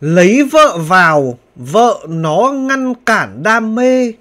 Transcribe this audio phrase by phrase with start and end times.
[0.00, 4.12] Lấy vợ vào, vợ nó ngăn cản đam mê,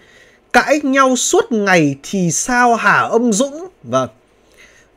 [0.53, 3.67] cãi nhau suốt ngày thì sao hả ông Dũng?
[3.83, 4.09] Vâng,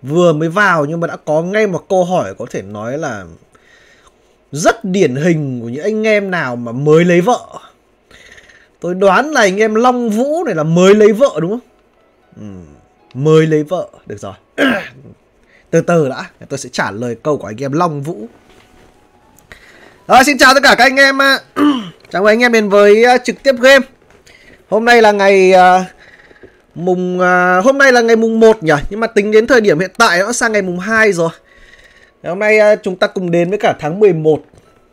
[0.03, 3.25] vừa mới vào nhưng mà đã có ngay một câu hỏi có thể nói là
[4.53, 7.47] rất điển hình của những anh em nào mà mới lấy vợ.
[8.81, 11.61] Tôi đoán là anh em Long Vũ này là mới lấy vợ đúng không?
[12.37, 12.73] Ừ,
[13.15, 14.35] mới lấy vợ, được rồi.
[15.71, 18.29] từ từ đã, tôi sẽ trả lời câu của anh em Long Vũ.
[20.07, 21.19] À, xin chào tất cả các anh em
[22.11, 23.87] Chào mừng anh em đến với uh, trực tiếp game.
[24.69, 25.87] Hôm nay là ngày uh,
[26.75, 28.73] mùng uh, Hôm nay là ngày mùng 1 nhỉ?
[28.91, 31.31] Nhưng mà tính đến thời điểm hiện tại nó sang ngày mùng 2 rồi.
[32.23, 34.43] Hôm nay uh, chúng ta cùng đến với cả tháng 11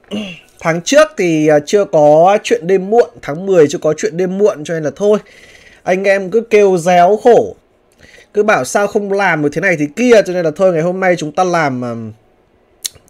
[0.60, 3.10] Tháng trước thì uh, chưa có chuyện đêm muộn.
[3.22, 5.20] Tháng 10 chưa có chuyện đêm muộn cho nên là thôi.
[5.84, 7.56] Anh em cứ kêu réo khổ.
[8.34, 10.82] Cứ bảo sao không làm được thế này thì kia Cho nên là thôi ngày
[10.82, 12.14] hôm nay chúng ta làm uh,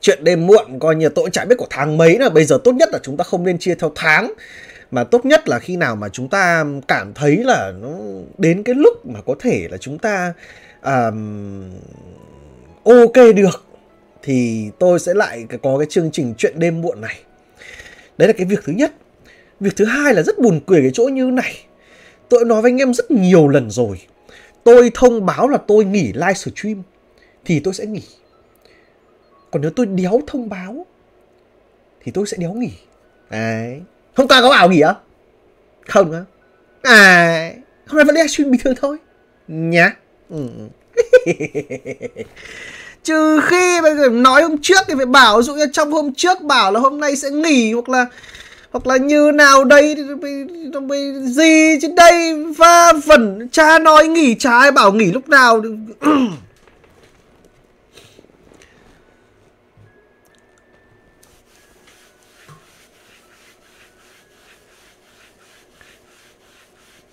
[0.02, 2.30] chuyện đêm muộn coi như tôi chả biết của tháng mấy nữa.
[2.30, 4.34] Bây giờ tốt nhất là chúng ta không nên chia theo tháng.
[4.92, 7.90] Mà tốt nhất là khi nào mà chúng ta cảm thấy là nó
[8.38, 10.34] đến cái lúc mà có thể là chúng ta
[10.84, 11.72] um,
[12.84, 13.66] ok được
[14.24, 17.20] thì tôi sẽ lại có cái chương trình chuyện đêm muộn này.
[18.18, 18.94] Đấy là cái việc thứ nhất.
[19.60, 21.56] Việc thứ hai là rất buồn cười cái chỗ như này.
[22.30, 24.02] Tôi nói với anh em rất nhiều lần rồi.
[24.64, 26.84] Tôi thông báo là tôi nghỉ live stream
[27.46, 28.04] thì tôi sẽ nghỉ
[29.52, 30.86] còn nếu tôi đéo thông báo
[32.04, 32.72] thì tôi sẽ đéo nghỉ.
[33.30, 33.82] Đấy.
[34.16, 34.94] Hôm qua có bảo nghỉ á?
[35.88, 36.24] Không á.
[36.82, 37.52] À
[37.88, 38.98] hôm nay vẫn livestream bình thường thôi.
[39.48, 39.96] Nhá.
[40.30, 40.48] Ừ.
[43.04, 46.72] trừ khi mà nói hôm trước thì phải bảo dụ như trong hôm trước bảo
[46.72, 48.06] là hôm nay sẽ nghỉ hoặc là
[48.72, 49.96] hoặc là như nào đây
[51.24, 55.62] gì trên đây va vẩn cha nói nghỉ cha ai bảo nghỉ lúc nào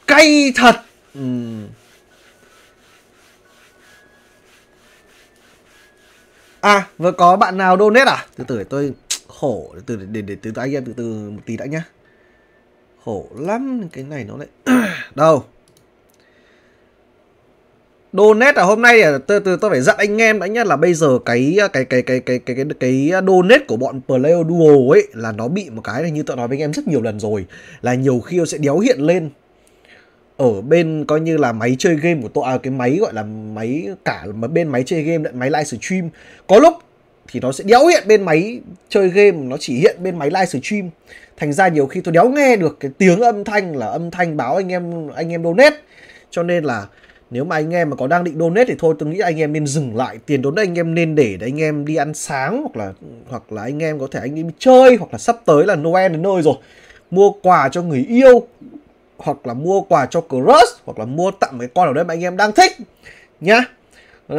[0.06, 0.76] cay thật.
[1.14, 1.20] Ừ.
[6.60, 8.26] À vừa có bạn nào donate à?
[8.36, 8.92] Từ từ để tôi
[9.28, 11.82] khổ để từ để, để từ từ anh em từ từ một tí đã nhá.
[13.04, 14.48] Khổ lắm cái này nó lại
[15.14, 15.44] đâu?
[18.12, 20.76] Donate là hôm nay là từ từ tôi phải dặn anh em đã nhá là
[20.76, 24.94] bây giờ cái cái cái cái cái cái cái, cái donate của bọn Playo Duo
[24.94, 27.02] ấy là nó bị một cái này như tôi nói với anh em rất nhiều
[27.02, 27.46] lần rồi.
[27.82, 29.30] Là nhiều khi nó sẽ đéo hiện lên
[30.36, 33.22] ở bên coi như là máy chơi game của tôi à cái máy gọi là
[33.54, 36.08] máy cả mà bên máy chơi game lẫn máy live stream,
[36.46, 36.74] có lúc
[37.28, 40.46] thì nó sẽ đéo hiện bên máy chơi game, nó chỉ hiện bên máy live
[40.46, 40.90] stream.
[41.36, 44.36] Thành ra nhiều khi tôi đéo nghe được cái tiếng âm thanh là âm thanh
[44.36, 45.76] báo anh em anh em donate.
[46.30, 46.86] Cho nên là
[47.30, 49.52] nếu mà anh em mà có đang định donate thì thôi, tôi nghĩ anh em
[49.52, 52.60] nên dừng lại, tiền đốn anh em nên để để anh em đi ăn sáng
[52.62, 52.92] hoặc là
[53.28, 56.12] hoặc là anh em có thể anh đi chơi hoặc là sắp tới là Noel
[56.12, 56.54] đến nơi rồi.
[57.10, 58.46] Mua quà cho người yêu
[59.18, 62.14] hoặc là mua quà cho crush hoặc là mua tặng cái con ở đây mà
[62.14, 62.72] anh em đang thích
[63.40, 63.64] nhá.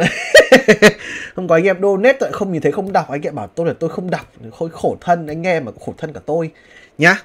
[1.34, 3.10] Không có anh em donate tôi không nhìn thấy không đọc.
[3.10, 4.32] Anh em bảo tôi là tôi không đọc.
[4.58, 6.50] Khôi khổ thân anh em mà khổ thân cả tôi
[6.98, 7.22] nhá.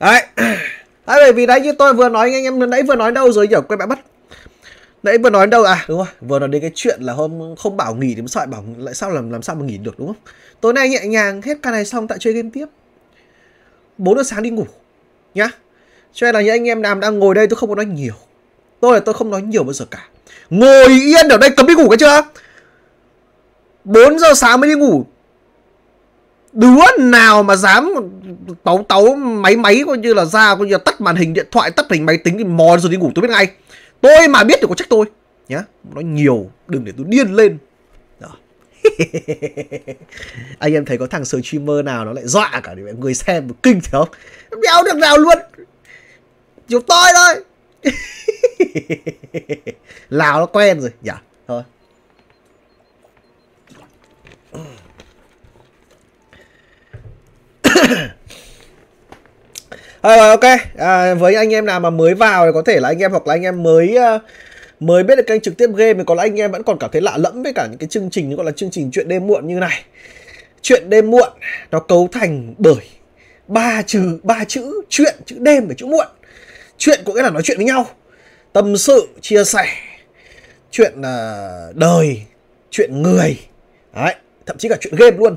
[0.00, 0.22] Đấy.
[1.04, 3.48] À, bởi vì đấy như tôi vừa nói anh em nãy vừa nói đâu rồi
[3.48, 3.56] nhỉ?
[3.68, 3.98] Quay bạn bắt.
[5.02, 5.64] Nãy vừa nói đâu?
[5.64, 6.06] À đúng rồi.
[6.20, 9.10] Vừa nói đến cái chuyện là hôm không bảo nghỉ thì sợ bảo lại sao
[9.10, 10.16] làm làm sao mà nghỉ được đúng không?
[10.60, 12.66] Tối nay nhẹ nhàng hết ca này xong tại chơi game tiếp.
[13.98, 14.66] 4 giờ sáng đi ngủ
[15.34, 15.50] nhá
[16.12, 18.14] cho nên là những anh em nào đang ngồi đây, tôi không có nói nhiều.
[18.80, 20.08] Tôi là tôi không nói nhiều bao giờ cả.
[20.50, 22.22] Ngồi yên ở đây, cấm đi ngủ cái chưa?
[23.84, 25.04] 4 giờ sáng mới đi ngủ.
[26.52, 27.94] Đứa nào mà dám
[28.64, 31.46] tấu tấu máy máy, coi như là ra, coi như là tắt màn hình điện
[31.50, 33.48] thoại, tắt hình máy tính thì mò rồi đi ngủ, tôi biết ngay.
[34.00, 35.06] Tôi mà biết thì có trách tôi,
[35.48, 35.64] nhá.
[35.94, 37.58] Nói nhiều, đừng để tôi điên lên.
[40.58, 43.88] Anh em thấy có thằng streamer nào nó lại dọa cả người xem, kinh thế
[43.92, 44.08] không?
[44.62, 45.38] Đéo được nào luôn.
[46.70, 47.44] Chụp tôi thôi.
[50.08, 50.90] Lào nó quen rồi.
[51.02, 51.62] Dạ thôi.
[60.00, 60.44] À, ok.
[60.76, 63.26] À, với anh em nào mà mới vào thì có thể là anh em hoặc
[63.26, 64.22] là anh em mới uh,
[64.80, 66.90] mới biết được kênh trực tiếp game thì có lẽ anh em vẫn còn cảm
[66.92, 69.26] thấy lạ lẫm với cả những cái chương trình gọi là chương trình chuyện đêm
[69.26, 69.84] muộn như này.
[70.62, 71.28] Chuyện đêm muộn
[71.70, 72.88] nó cấu thành bởi
[73.48, 76.06] ba chữ ba chữ chuyện chữ đêm và chữ muộn
[76.80, 77.86] chuyện có nghĩa là nói chuyện với nhau.
[78.52, 79.66] Tâm sự chia sẻ.
[80.70, 82.22] Chuyện uh, đời.
[82.70, 83.38] Chuyện người.
[83.94, 84.14] Đấy
[84.46, 85.36] thậm chí cả chuyện game luôn.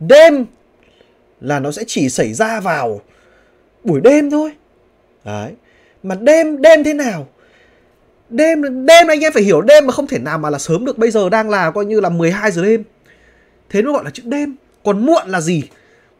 [0.00, 0.46] Đêm
[1.40, 3.00] là nó sẽ chỉ xảy ra vào
[3.84, 4.50] buổi đêm thôi.
[5.24, 5.52] Đấy
[6.02, 7.28] mà đêm đêm thế nào?
[8.28, 10.98] Đêm đêm anh em phải hiểu đêm mà không thể nào mà là sớm được.
[10.98, 12.84] Bây giờ đang là coi như là 12 giờ đêm.
[13.70, 14.56] Thế nó gọi là chữ đêm.
[14.84, 15.62] Còn muộn là gì?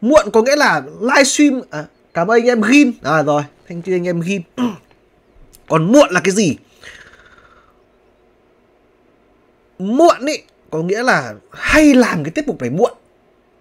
[0.01, 3.95] Muộn có nghĩa là livestream à, cảm ơn anh em ghim à rồi thank you
[3.95, 4.41] anh em ghim
[5.67, 6.57] còn muộn là cái gì
[9.79, 12.93] muộn ý có nghĩa là hay làm cái tiết mục này muộn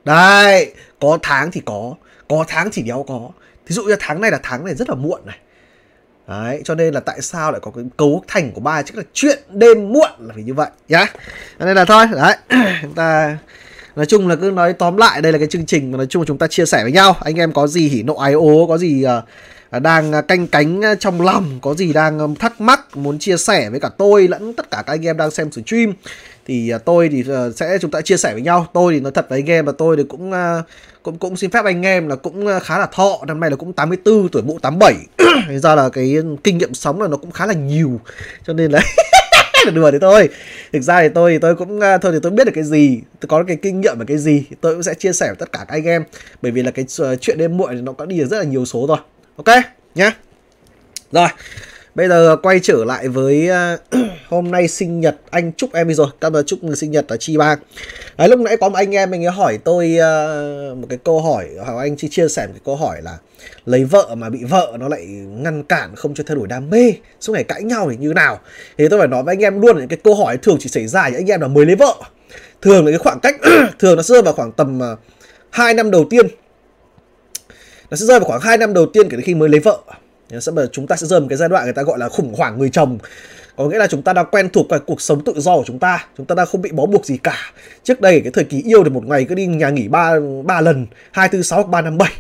[0.05, 1.95] đây có tháng thì có
[2.29, 3.31] có tháng thì đéo có
[3.67, 5.39] thí dụ như tháng này là tháng này rất là muộn này
[6.29, 9.03] Đấy, cho nên là tại sao lại có cái cấu thành của ba chứ là
[9.13, 10.99] chuyện đêm muộn là phải như vậy nhá.
[10.99, 11.17] Yeah.
[11.59, 12.37] nên là thôi, đấy,
[12.83, 13.39] chúng ta
[13.97, 16.23] nói chung là cứ nói tóm lại đây là cái chương trình mà nói chung
[16.23, 17.17] là chúng ta chia sẻ với nhau.
[17.21, 19.25] Anh em có gì hỉ nộ ái ố, có gì uh,
[19.71, 23.37] Ờ, đang ờ, canh cánh ờ, trong lòng, có gì đang thắc mắc muốn chia
[23.37, 25.93] sẻ với cả tôi lẫn tất cả các anh em đang xem stream
[26.47, 27.25] thì tôi thì
[27.57, 28.67] sẽ chúng ta chia sẻ với nhau.
[28.73, 30.33] Tôi thì nói thật với anh em là tôi thì cũng
[31.03, 33.19] cũng cũng xin phép anh em là cũng khá là thọ.
[33.27, 34.95] Năm nay là cũng 84 tuổi bộ 87
[35.49, 38.01] Thế ra là cái kinh nghiệm sống là nó cũng khá là nhiều
[38.47, 38.81] cho nên là
[39.67, 40.29] là đùa thì thôi.
[40.73, 43.29] Thực ra thì tôi thì tôi cũng thôi thì tôi biết được cái gì tôi
[43.29, 45.59] có cái kinh nghiệm về cái gì tôi cũng sẽ chia sẻ với tất cả
[45.59, 46.05] các anh em.
[46.43, 46.85] Bởi vì là cái
[47.21, 48.99] chuyện đêm muộn thì nó có đi được rất là nhiều số rồi
[49.39, 49.65] ok
[49.95, 50.17] nhá
[51.13, 51.29] rồi
[51.99, 53.81] Bây giờ quay trở lại với uh,
[54.29, 56.07] hôm nay sinh nhật anh chúc em đi rồi.
[56.21, 57.59] Cảm ơn chúc mừng sinh nhật ở Chi Bang.
[58.19, 61.21] Đấy, lúc nãy có một anh em mình ấy hỏi tôi uh, một cái câu
[61.21, 63.19] hỏi, hoặc anh chi chia sẻ một cái câu hỏi là
[63.67, 66.93] lấy vợ mà bị vợ nó lại ngăn cản không cho thay đổi đam mê,
[67.21, 68.41] suốt ngày cãi nhau thì như nào?
[68.79, 70.87] Thì tôi phải nói với anh em luôn là cái câu hỏi thường chỉ xảy
[70.87, 71.95] ra những anh em là mới lấy vợ.
[72.63, 73.37] Thường là cái khoảng cách
[73.79, 74.99] thường nó rơi vào khoảng tầm uh,
[75.51, 76.27] 2 năm đầu tiên.
[77.91, 79.79] Nó sẽ rơi vào khoảng 2 năm đầu tiên kể từ khi mới lấy vợ.
[80.41, 82.59] Sẽ chúng ta sẽ rơi một cái giai đoạn người ta gọi là khủng hoảng
[82.59, 82.99] người chồng.
[83.57, 85.79] Có nghĩa là chúng ta đang quen thuộc với cuộc sống tự do của chúng
[85.79, 86.07] ta.
[86.17, 87.37] Chúng ta đang không bị bó buộc gì cả.
[87.83, 90.15] Trước đây, cái thời kỳ yêu thì một ngày cứ đi nhà nghỉ ba
[90.45, 92.13] ba lần, hai, tư, sáu ba, năm, bảy.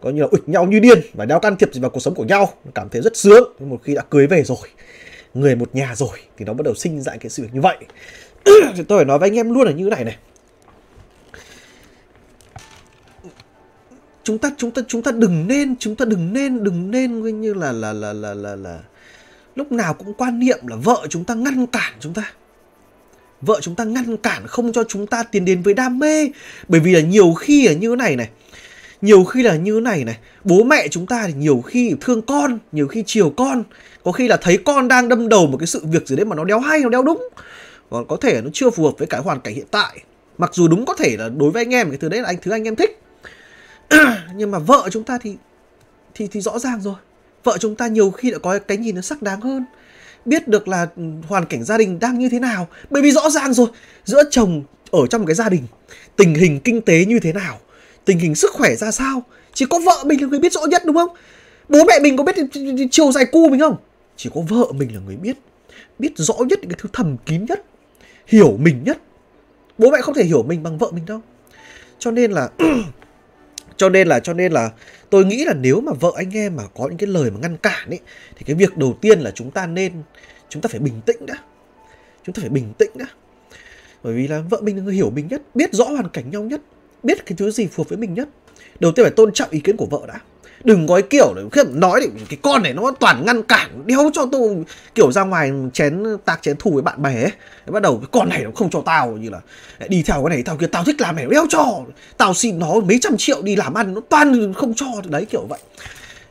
[0.00, 2.14] Có như là ịch nhau như điên và đeo can thiệp gì vào cuộc sống
[2.14, 2.52] của nhau.
[2.74, 3.54] Cảm thấy rất sướng.
[3.58, 4.68] Nhưng một khi đã cưới về rồi,
[5.34, 7.76] người một nhà rồi, thì nó bắt đầu sinh ra cái sự việc như vậy.
[8.76, 10.16] Thì tôi phải nói với anh em luôn là như thế này này.
[14.26, 17.32] Chúng ta chúng ta chúng ta đừng nên, chúng ta đừng nên đừng nên coi
[17.32, 18.78] như là là là là là là
[19.54, 22.32] lúc nào cũng quan niệm là vợ chúng ta ngăn cản chúng ta.
[23.40, 26.28] Vợ chúng ta ngăn cản không cho chúng ta tiến đến với đam mê.
[26.68, 28.28] Bởi vì là nhiều khi là như thế này này,
[29.02, 32.22] nhiều khi là như thế này này, bố mẹ chúng ta thì nhiều khi thương
[32.22, 33.62] con, nhiều khi chiều con.
[34.04, 36.36] Có khi là thấy con đang đâm đầu một cái sự việc gì đấy mà
[36.36, 37.28] nó đéo hay, nó đéo đúng.
[37.90, 40.00] Còn có thể nó chưa phù hợp với cái hoàn cảnh hiện tại.
[40.38, 42.36] Mặc dù đúng có thể là đối với anh em cái thứ đấy là anh,
[42.42, 43.00] thứ anh em thích.
[44.34, 45.36] nhưng mà vợ chúng ta thì
[46.14, 46.94] thì thì rõ ràng rồi.
[47.44, 49.64] Vợ chúng ta nhiều khi đã có cái nhìn nó sắc đáng hơn.
[50.24, 50.86] Biết được là
[51.28, 52.68] hoàn cảnh gia đình đang như thế nào.
[52.90, 53.68] Bởi vì rõ ràng rồi,
[54.04, 55.62] giữa chồng ở trong một cái gia đình,
[56.16, 57.58] tình hình kinh tế như thế nào,
[58.04, 59.22] tình hình sức khỏe ra sao,
[59.54, 61.08] chỉ có vợ mình là người biết rõ nhất, đúng không?
[61.68, 62.36] Bố mẹ mình có biết
[62.90, 63.76] chiều dài cu mình không?
[64.16, 65.36] Chỉ có vợ mình là người biết
[65.98, 67.64] biết rõ nhất những cái thứ thầm kín nhất,
[68.26, 68.98] hiểu mình nhất.
[69.78, 71.20] Bố mẹ không thể hiểu mình bằng vợ mình đâu.
[71.98, 72.50] Cho nên là
[73.76, 74.70] cho nên là, cho nên là
[75.10, 77.56] tôi nghĩ là nếu mà vợ anh em mà có những cái lời mà ngăn
[77.56, 78.00] cản ấy,
[78.36, 79.92] thì cái việc đầu tiên là chúng ta nên,
[80.48, 81.34] chúng ta phải bình tĩnh đã.
[82.24, 83.06] Chúng ta phải bình tĩnh đã.
[84.02, 86.42] Bởi vì là vợ mình là người hiểu mình nhất, biết rõ hoàn cảnh nhau
[86.42, 86.60] nhất,
[87.02, 88.28] biết cái thứ gì phù hợp với mình nhất.
[88.80, 90.20] Đầu tiên phải tôn trọng ý kiến của vợ đã
[90.64, 93.86] đừng có cái kiểu này khi nói thì cái con này nó toàn ngăn cản,
[93.86, 97.32] đéo cho tôi kiểu ra ngoài chén, tạc chén thù với bạn bè ấy.
[97.66, 99.40] Bắt đầu, cái con này nó không cho tao như là
[99.88, 101.80] đi theo cái này tao kia tao thích làm này đéo cho,
[102.16, 105.46] tao xin nó mấy trăm triệu đi làm ăn, nó toàn không cho đấy, kiểu
[105.48, 105.60] vậy.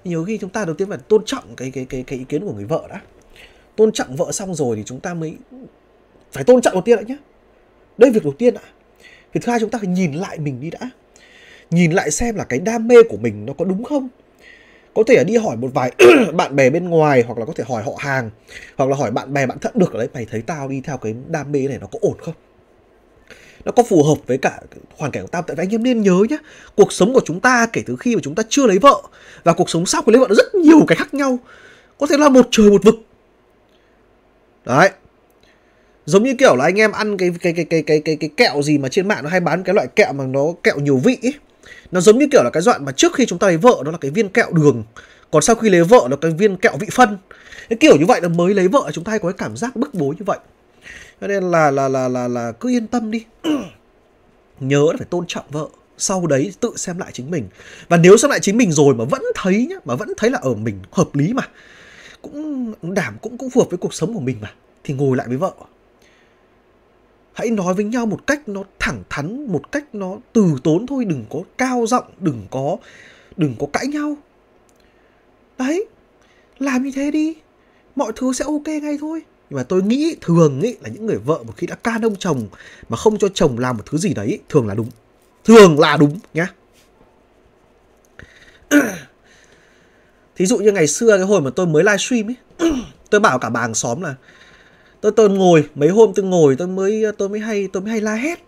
[0.03, 2.45] Nhiều khi chúng ta đầu tiên phải tôn trọng cái cái cái cái ý kiến
[2.45, 3.01] của người vợ đã.
[3.75, 5.35] Tôn trọng vợ xong rồi thì chúng ta mới
[6.31, 7.17] phải tôn trọng đầu tiên đã nhé
[7.97, 8.61] đây việc đầu tiên ạ.
[9.33, 10.89] Việc thứ hai, chúng ta phải nhìn lại mình đi đã
[11.71, 14.07] nhìn lại xem là cái đam mê của mình nó có đúng không?
[14.93, 15.91] Có thể là đi hỏi một vài
[16.33, 18.29] bạn bè bên ngoài hoặc là có thể hỏi họ hàng,
[18.77, 20.97] hoặc là hỏi bạn bè bạn thân được ở đấy, mày thấy tao đi theo
[20.97, 22.33] cái đam mê này nó có ổn không?
[23.65, 24.59] Nó có phù hợp với cả
[24.97, 26.37] hoàn cảnh của tao, tại vì anh em nên nhớ nhé
[26.75, 29.01] cuộc sống của chúng ta kể từ khi mà chúng ta chưa lấy vợ
[29.43, 31.39] và cuộc sống sau khi lấy vợ nó rất nhiều cái khác nhau.
[31.99, 32.95] Có thể là một trời một vực.
[34.65, 34.89] Đấy.
[36.05, 38.61] Giống như kiểu là anh em ăn cái cái cái cái cái cái cái kẹo
[38.61, 41.17] gì mà trên mạng nó hay bán cái loại kẹo mà nó kẹo nhiều vị
[41.23, 41.33] ấy
[41.91, 43.91] nó giống như kiểu là cái đoạn mà trước khi chúng ta lấy vợ nó
[43.91, 44.83] là cái viên kẹo đường.
[45.31, 47.17] Còn sau khi lấy vợ, nó cái viên kẹo vị phân.
[47.69, 49.75] Cái kiểu như vậy là mới lấy vợ, chúng ta hay có cái cảm giác
[49.75, 50.39] bức bối như vậy.
[51.21, 53.25] Cho nên là là là là là cứ yên tâm đi.
[54.59, 55.67] Nhớ là phải tôn trọng vợ.
[55.97, 57.47] Sau đấy tự xem lại chính mình.
[57.87, 60.39] Và nếu xem lại chính mình rồi mà vẫn thấy nhá, mà vẫn thấy là
[60.41, 61.43] ở mình hợp lý mà,
[62.21, 64.51] cũng đảm, cũng cũng phù hợp với cuộc sống của mình mà,
[64.83, 65.51] thì ngồi lại với vợ
[67.35, 71.05] hãy nói với nhau một cách nó thẳng thắn, một cách nó từ tốn thôi,
[71.05, 72.77] đừng có cao giọng, đừng có
[73.37, 74.17] đừng có cãi nhau.
[75.57, 75.85] Đấy,
[76.59, 77.35] làm như thế đi,
[77.95, 79.21] mọi thứ sẽ ok ngay thôi.
[79.49, 82.15] Nhưng mà tôi nghĩ, thường ý, là những người vợ một khi đã can ông
[82.15, 82.47] chồng
[82.89, 84.89] mà không cho chồng làm một thứ gì đấy, thường là đúng.
[85.45, 86.53] Thường là đúng, nhá.
[90.35, 92.35] Thí dụ như ngày xưa, cái hồi mà tôi mới livestream ấy
[93.09, 94.15] tôi bảo cả bà hàng xóm là
[95.05, 98.01] tôi tôi ngồi, mấy hôm tôi ngồi tôi mới tôi mới hay, tôi mới hay
[98.01, 98.43] la hét.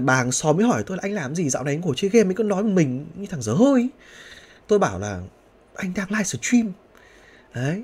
[0.00, 2.10] Bà hàng xóm mới hỏi tôi là anh làm gì, dạo này anh ngồi chơi
[2.10, 3.88] game ấy, cứ nói mình như thằng dở hơi.
[4.66, 5.20] Tôi bảo là
[5.74, 6.72] anh đang live stream.
[7.54, 7.82] Đấy.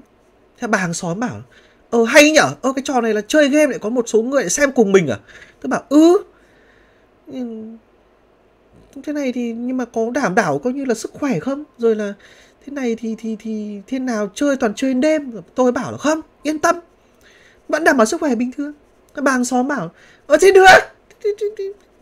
[0.58, 1.42] Thế bà hàng xóm bảo
[1.90, 4.48] ờ hay nhở, ơ, cái trò này là chơi game lại có một số người
[4.48, 5.18] xem cùng mình à?
[5.60, 6.22] Tôi bảo ừ.
[9.04, 11.64] Thế này thì, nhưng mà có đảm bảo coi như là sức khỏe không?
[11.78, 12.14] Rồi là
[12.66, 15.32] thế này thì thì thì, thế nào, chơi toàn chơi đêm?
[15.54, 16.76] Tôi bảo là không, yên tâm
[17.72, 18.72] vẫn đảm bảo sức khỏe bình thường.
[19.14, 19.88] Các bà hàng xóm bảo ờ,
[20.26, 20.66] ở thì được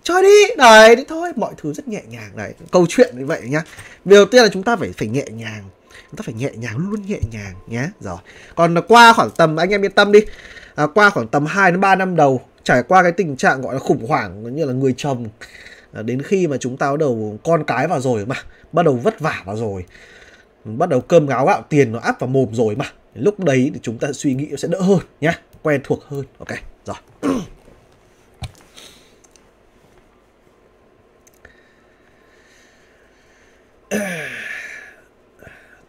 [0.02, 0.54] chơi đi.
[0.56, 3.62] Đấy thì thôi mọi thứ rất nhẹ nhàng đấy câu chuyện như vậy nhá.
[4.04, 5.64] Điều đầu tiên là chúng ta phải phải nhẹ nhàng.
[6.10, 8.16] Chúng ta phải nhẹ nhàng luôn nhẹ nhàng nhé rồi.
[8.54, 10.20] Còn qua khoảng tầm anh em yên tâm đi.
[10.74, 13.74] À, qua khoảng tầm 2 đến 3 năm đầu trải qua cái tình trạng gọi
[13.74, 15.26] là khủng hoảng như là người chồng
[15.92, 18.36] à, đến khi mà chúng ta bắt đầu con cái vào rồi mà
[18.72, 19.84] bắt đầu vất vả vào rồi
[20.64, 23.80] bắt đầu cơm gáo gạo tiền nó áp vào mồm rồi mà lúc đấy thì
[23.82, 26.24] chúng ta suy nghĩ sẽ đỡ hơn nhá quen thuộc hơn.
[26.38, 26.48] Ok
[26.86, 26.96] rồi.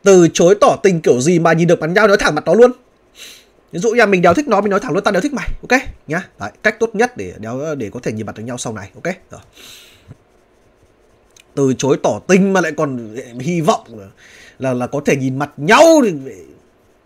[0.04, 2.54] Từ chối tỏ tình kiểu gì mà nhìn được mặt nhau nói thẳng mặt nó
[2.54, 2.72] luôn.
[3.72, 5.50] Ví dụ như mình đéo thích nó mình nói thẳng luôn ta đéo thích mày.
[5.70, 6.28] Ok nhá.
[6.40, 8.90] Đấy, cách tốt nhất để đéo để có thể nhìn mặt được nhau sau này.
[8.96, 9.42] Ok rồi.
[11.56, 14.08] Từ chối tỏ tình mà lại còn hy vọng là
[14.60, 16.14] là, là có thể nhìn mặt nhau thì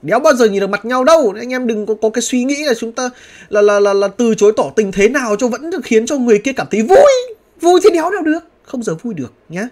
[0.02, 1.34] đéo bao giờ nhìn được mặt nhau đâu.
[1.38, 3.10] Anh em đừng có, có cái suy nghĩ là chúng ta
[3.50, 6.40] là là là, là từ chối tỏ tình thế nào cho vẫn khiến cho người
[6.40, 7.38] kia cảm thấy vui.
[7.62, 8.40] Vui thì đéo nào được.
[8.64, 9.68] Không giờ vui được nhá.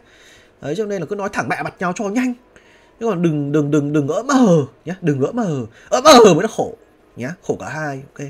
[0.62, 2.34] Đấy cho nên là cứ nói thẳng mẹ mặt nhau cho nhanh.
[3.00, 4.96] Nhưng còn đừng đừng đừng đừng ỡm mờ nhá.
[5.02, 5.66] Đừng ỡm mờ.
[5.90, 6.74] Ỡm mờ mới là khổ
[7.16, 7.36] nhá.
[7.44, 8.28] Khổ cả hai ok.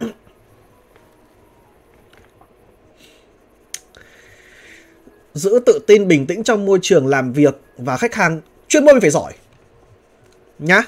[5.34, 9.00] Giữ tự tin bình tĩnh trong môi trường làm việc và khách hàng chuyên môn
[9.00, 9.32] phải giỏi
[10.58, 10.82] nhá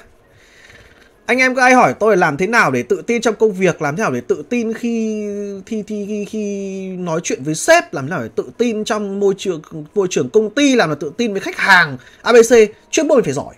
[1.29, 3.81] anh em có ai hỏi tôi làm thế nào để tự tin trong công việc
[3.81, 5.25] làm thế nào để tự tin khi
[5.65, 9.19] khi khi khi, khi nói chuyện với sếp làm thế nào để tự tin trong
[9.19, 9.61] môi trường
[9.95, 11.97] môi trường công ty làm là tự tin với khách hàng.
[12.21, 12.55] Abc
[12.91, 13.55] chuyên môn phải giỏi.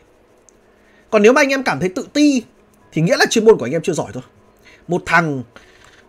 [1.09, 2.43] Còn nếu mà anh em cảm thấy tự ti
[2.91, 4.23] thì nghĩa là chuyên môn của anh em chưa giỏi thôi.
[4.87, 5.43] Một thằng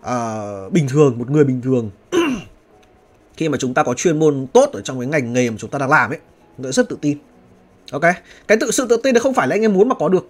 [0.01, 1.91] uh, bình thường một người bình thường
[3.37, 5.71] khi mà chúng ta có chuyên môn tốt ở trong cái ngành nghề mà chúng
[5.71, 6.19] ta đang làm ấy
[6.59, 7.19] rất tự tin.
[7.93, 8.05] Ok?
[8.49, 10.29] Cái tự sự tự tin nó không phải là anh em muốn mà có được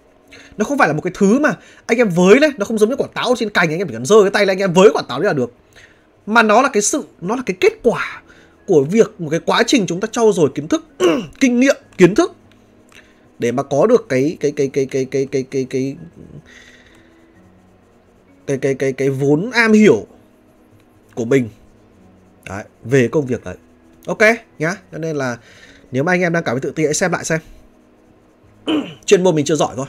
[0.57, 2.89] nó không phải là một cái thứ mà anh em với đấy nó không giống
[2.89, 4.73] như quả táo trên cành anh em chỉ cần giơ cái tay lên anh em
[4.73, 5.53] với quả táo đấy là được
[6.25, 8.21] mà nó là cái sự nó là cái kết quả
[8.67, 10.85] của việc một cái quá trình chúng ta trau dồi kiến thức
[11.39, 12.35] kinh nghiệm kiến thức
[13.39, 15.95] để mà có được cái cái cái cái cái cái cái cái cái
[18.47, 20.05] cái cái cái cái vốn am hiểu
[21.15, 21.49] của mình
[22.49, 23.55] đấy, về công việc đấy
[24.07, 24.21] ok
[24.59, 25.37] nhá cho nên là
[25.91, 27.39] nếu mà anh em đang cảm thấy tự ti hãy xem lại xem
[29.05, 29.85] chuyên môn mình chưa giỏi thôi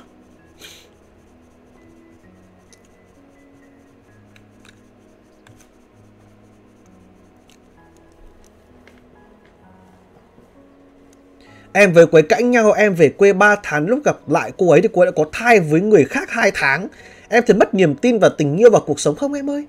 [11.77, 14.81] Em về quấy cãi nhau, em về quê 3 tháng lúc gặp lại cô ấy
[14.81, 16.89] thì cô ấy đã có thai với người khác 2 tháng.
[17.29, 19.67] Em thấy mất niềm tin vào tình yêu và cuộc sống không em ơi?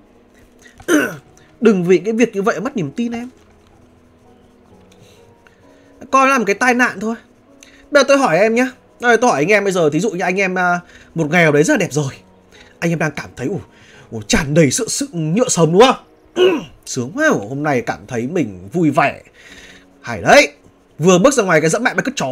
[1.60, 3.28] Đừng vì cái việc như vậy mất niềm tin em.
[6.10, 7.14] Coi làm cái tai nạn thôi.
[7.90, 8.68] Bây giờ tôi hỏi em nhé.
[9.00, 10.80] Ờ, tôi hỏi anh em bây giờ, thí dụ như anh em à,
[11.14, 12.12] một ngày nào đấy rất là đẹp rồi.
[12.78, 13.60] Anh em đang cảm thấy ủ,
[14.10, 15.96] ủ tràn đầy sự sự nhựa sống đúng không?
[16.86, 19.22] Sướng quá, hôm nay cảm thấy mình vui vẻ.
[20.00, 20.52] Hải đấy,
[20.98, 22.28] vừa bước ra ngoài cái dẫm mẹ bãi cất chó.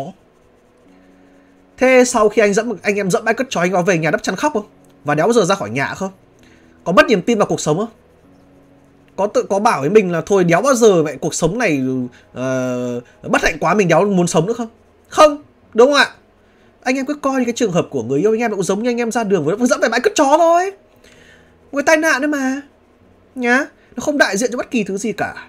[1.76, 4.10] Thế sau khi anh dẫm anh em dẫm bãi cất chó anh có về nhà
[4.10, 4.66] đắp chăn khóc không?
[5.04, 6.10] Và đéo bao giờ ra khỏi nhà không?
[6.84, 7.88] Có mất niềm tin vào cuộc sống không?
[9.16, 11.82] Có tự có bảo với mình là thôi đéo bao giờ mẹ cuộc sống này
[12.32, 14.68] uh, bất hạnh quá mình đéo muốn sống nữa không?
[15.08, 15.42] Không
[15.74, 16.10] đúng không ạ?
[16.82, 18.90] Anh em cứ coi cái trường hợp của người yêu anh em cũng giống như
[18.90, 20.72] anh em ra đường với dẫm về bãi cất chó thôi.
[21.72, 22.60] Một cái tai nạn đấy mà.
[23.34, 25.48] Nhá nó không đại diện cho bất kỳ thứ gì cả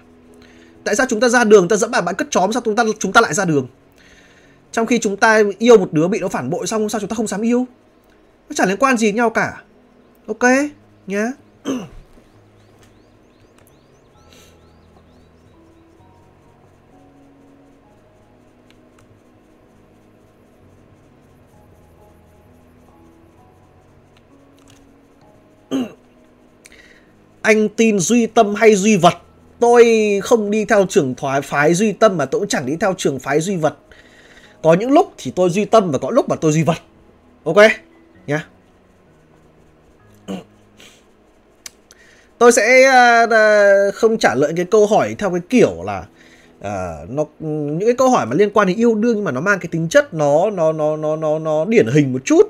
[0.86, 2.84] tại sao chúng ta ra đường, ta dẫm vào bãi cất chó sao chúng ta
[2.98, 3.66] chúng ta lại ra đường?
[4.72, 7.14] Trong khi chúng ta yêu một đứa bị nó phản bội, xong sao chúng ta
[7.14, 7.66] không dám yêu?
[8.48, 9.62] Nó chẳng liên quan gì nhau cả.
[10.26, 10.42] Ok
[11.06, 11.32] nhé
[27.42, 29.25] anh tin duy tâm hay duy vật?
[29.60, 29.84] Tôi
[30.22, 33.18] không đi theo trường thoái phái duy tâm mà tôi cũng chẳng đi theo trường
[33.18, 33.74] phái duy vật.
[34.62, 36.76] Có những lúc thì tôi duy tâm và có lúc mà tôi duy vật.
[37.44, 37.56] Ok?
[38.26, 38.46] Nhá.
[42.38, 42.86] Tôi sẽ
[43.24, 46.06] uh, không trả lời cái câu hỏi theo cái kiểu là
[46.58, 49.40] uh, nó những cái câu hỏi mà liên quan đến yêu đương nhưng mà nó
[49.40, 52.42] mang cái tính chất nó nó nó nó nó nó điển hình một chút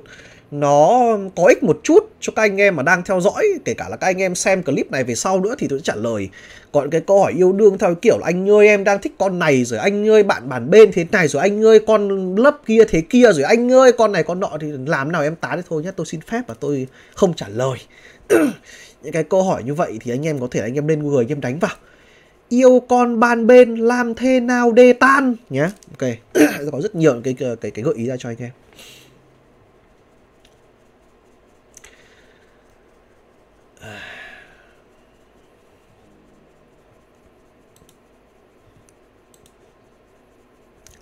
[0.50, 1.02] nó
[1.36, 3.96] có ích một chút cho các anh em mà đang theo dõi, kể cả là
[3.96, 6.28] các anh em xem clip này về sau nữa thì tôi sẽ trả lời.
[6.72, 9.38] Còn cái câu hỏi yêu đương theo kiểu là, anh ơi, em đang thích con
[9.38, 12.84] này rồi, anh ơi, bạn bản bên thế này rồi, anh ơi, con lớp kia
[12.88, 15.62] thế kia rồi, anh ơi, con này con nọ thì làm nào em tá đấy
[15.68, 17.78] thôi nhé tôi xin phép và tôi không trả lời.
[19.02, 21.24] Những cái câu hỏi như vậy thì anh em có thể anh em lên google
[21.24, 21.74] anh em đánh vào.
[22.48, 25.34] Yêu con ban bên, làm thế nào đê tan?
[25.50, 26.10] Nhé ok.
[26.72, 28.50] Có rất nhiều cái cái cái gợi ý ra cho anh em.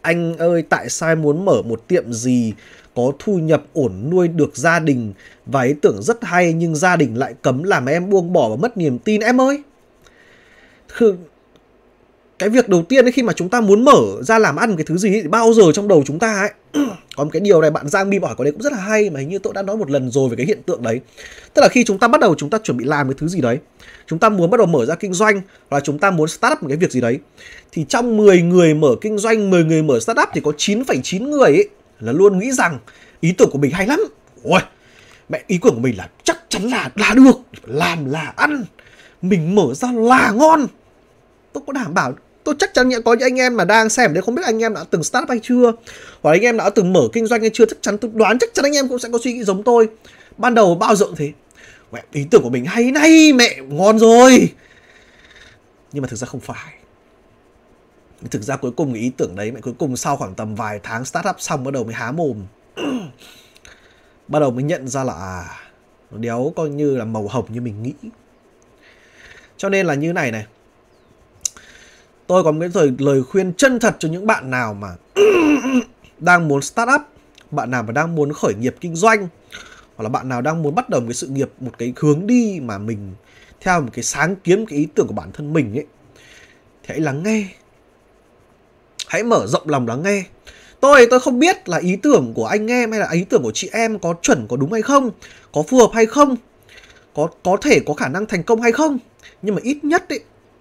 [0.02, 2.52] Anh ơi, tại sao muốn mở một tiệm gì
[2.94, 5.12] có thu nhập ổn nuôi được gia đình?
[5.46, 8.56] Và ý tưởng rất hay, nhưng gia đình lại cấm làm em buông bỏ và
[8.56, 9.62] mất niềm tin em ơi
[12.44, 14.84] cái việc đầu tiên ấy khi mà chúng ta muốn mở ra làm ăn cái
[14.84, 16.50] thứ gì thì bao giờ trong đầu chúng ta ấy
[17.16, 19.10] có một cái điều này bạn Giang Bi hỏi có đấy cũng rất là hay
[19.10, 21.00] mà hình như tôi đã nói một lần rồi về cái hiện tượng đấy.
[21.54, 23.40] Tức là khi chúng ta bắt đầu chúng ta chuẩn bị làm cái thứ gì
[23.40, 23.58] đấy
[24.06, 25.34] chúng ta muốn bắt đầu mở ra kinh doanh
[25.70, 27.18] hoặc là chúng ta muốn start up một cái việc gì đấy
[27.72, 31.28] thì trong 10 người mở kinh doanh 10 người mở start up thì có 9,9
[31.28, 31.68] người ấy
[32.00, 32.78] là luôn nghĩ rằng
[33.20, 34.00] ý tưởng của mình hay lắm.
[34.42, 34.60] Ôi
[35.28, 38.64] mẹ ý tưởng của mình là chắc chắn là là được làm là ăn
[39.22, 40.66] mình mở ra là ngon.
[41.52, 44.22] Tôi có đảm bảo tôi chắc chắn có những anh em mà đang xem đấy
[44.22, 45.72] không biết anh em đã từng start up hay chưa.
[46.22, 48.50] Hoặc anh em đã từng mở kinh doanh hay chưa, chắc chắn tôi đoán chắc
[48.54, 49.88] chắn anh em cũng sẽ có suy nghĩ giống tôi.
[50.38, 51.32] Ban đầu bao giờ thế.
[51.92, 54.52] Mẹ ý tưởng của mình hay nay, mẹ, ngon rồi.
[55.92, 56.74] Nhưng mà thực ra không phải.
[58.30, 61.04] Thực ra cuối cùng ý tưởng đấy, mẹ, cuối cùng sau khoảng tầm vài tháng
[61.04, 62.36] start up xong bắt đầu mới há mồm.
[64.28, 65.64] Bắt đầu mới nhận ra là à
[66.10, 67.92] nó đéo coi như là màu hồng như mình nghĩ.
[69.56, 70.46] Cho nên là như này này
[72.26, 74.88] tôi có một cái lời, lời khuyên chân thật cho những bạn nào mà
[76.18, 77.02] đang muốn start up
[77.50, 79.28] bạn nào mà đang muốn khởi nghiệp kinh doanh
[79.96, 82.26] hoặc là bạn nào đang muốn bắt đầu một cái sự nghiệp một cái hướng
[82.26, 83.14] đi mà mình
[83.60, 85.86] theo một cái sáng kiến một cái ý tưởng của bản thân mình ấy
[86.82, 87.48] thì hãy lắng nghe.
[89.06, 90.24] Hãy mở rộng lòng lắng nghe.
[90.80, 93.52] Tôi tôi không biết là ý tưởng của anh em hay là ý tưởng của
[93.54, 95.10] chị em có chuẩn có đúng hay không
[95.52, 96.36] có phù hợp hay không
[97.14, 98.98] có có thể có khả năng thành công hay không
[99.42, 100.20] nhưng mà ít nhất ấy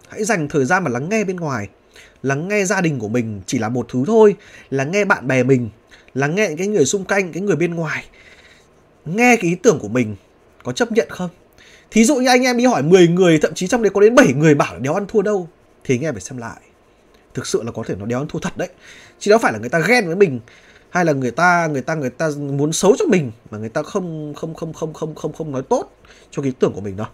[0.09, 1.69] hãy dành thời gian mà lắng nghe bên ngoài.
[2.23, 4.35] Lắng nghe gia đình của mình chỉ là một thứ thôi.
[4.69, 5.69] Lắng nghe bạn bè mình.
[6.13, 8.05] Lắng nghe cái người xung quanh, cái người bên ngoài.
[9.05, 10.15] Nghe cái ý tưởng của mình
[10.63, 11.29] có chấp nhận không?
[11.91, 14.15] Thí dụ như anh em đi hỏi 10 người, thậm chí trong đấy có đến
[14.15, 15.49] 7 người bảo là đéo ăn thua đâu,
[15.83, 16.61] thì anh em phải xem lại.
[17.33, 18.69] Thực sự là có thể nó đéo ăn thua thật đấy.
[19.19, 20.39] Chứ đâu phải là người ta ghen với mình,
[20.89, 23.83] hay là người ta người ta người ta muốn xấu cho mình, mà người ta
[23.83, 25.97] không không không không không không không nói tốt
[26.31, 27.07] cho cái ý tưởng của mình đâu.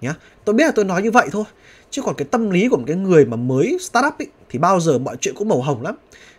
[0.00, 0.14] Nhá.
[0.44, 1.44] Tôi biết là tôi nói như vậy thôi
[1.90, 4.80] chứ còn cái tâm lý của một cái người mà mới startup ấy, thì bao
[4.80, 5.94] giờ mọi chuyện cũng màu hồng lắm.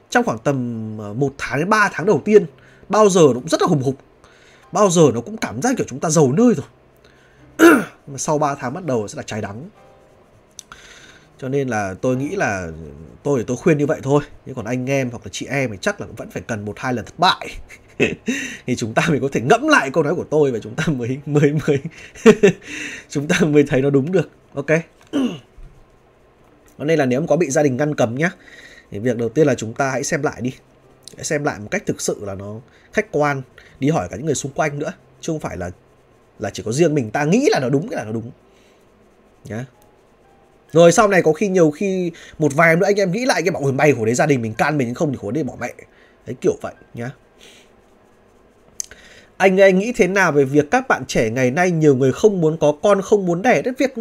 [0.09, 2.45] Trong khoảng tầm ờ, một tháng đến 3 tháng đầu tiên
[2.89, 3.95] bao giờ nó cũng rất là hùng hục.
[4.71, 6.65] Bao giờ nó cũng cảm giác kiểu chúng ta giàu nơi rồi.
[8.07, 9.69] Mà sau 3 tháng bắt đầu sẽ là trái đắng.
[11.37, 12.67] Cho nên là tôi nghĩ là
[13.23, 14.23] tôi tôi khuyên như vậy thôi.
[14.45, 16.79] Nhưng còn anh em hoặc là chị em thì chắc là vẫn phải cần một
[16.79, 17.47] hai lần thất bại.
[18.67, 20.83] Thì chúng ta mới có thể ngẫm lại câu nói của tôi và chúng ta
[20.87, 21.79] mới mới mới
[23.09, 24.29] chúng ta mới thấy nó đúng được.
[24.53, 24.67] Ok
[26.77, 28.31] nên là nếu có bị gia đình ngăn cấm nhá,
[28.91, 30.53] thì việc đầu tiên là chúng ta hãy xem lại đi.
[31.15, 32.59] Hãy xem lại một cách thực sự là nó
[32.93, 33.41] khách quan,
[33.79, 35.71] đi hỏi cả những người xung quanh nữa, chứ không phải là
[36.39, 37.11] là chỉ có riêng mình.
[37.11, 38.31] Ta nghĩ là nó đúng, cái là nó đúng.
[39.45, 39.65] Nhá.
[40.71, 43.51] Rồi sau này có khi nhiều khi một vài nữa, anh em nghĩ lại cái
[43.51, 45.53] bảo, ôi bay của đấy, gia đình mình can mình không thì khổ đấy, bỏ
[45.59, 45.73] mẹ.
[46.25, 47.11] Đấy, kiểu vậy, nhá
[49.37, 52.41] anh anh nghĩ thế nào về việc các bạn trẻ ngày nay nhiều người không
[52.41, 53.61] muốn có con, không muốn đẻ?
[53.61, 53.93] Đấy việc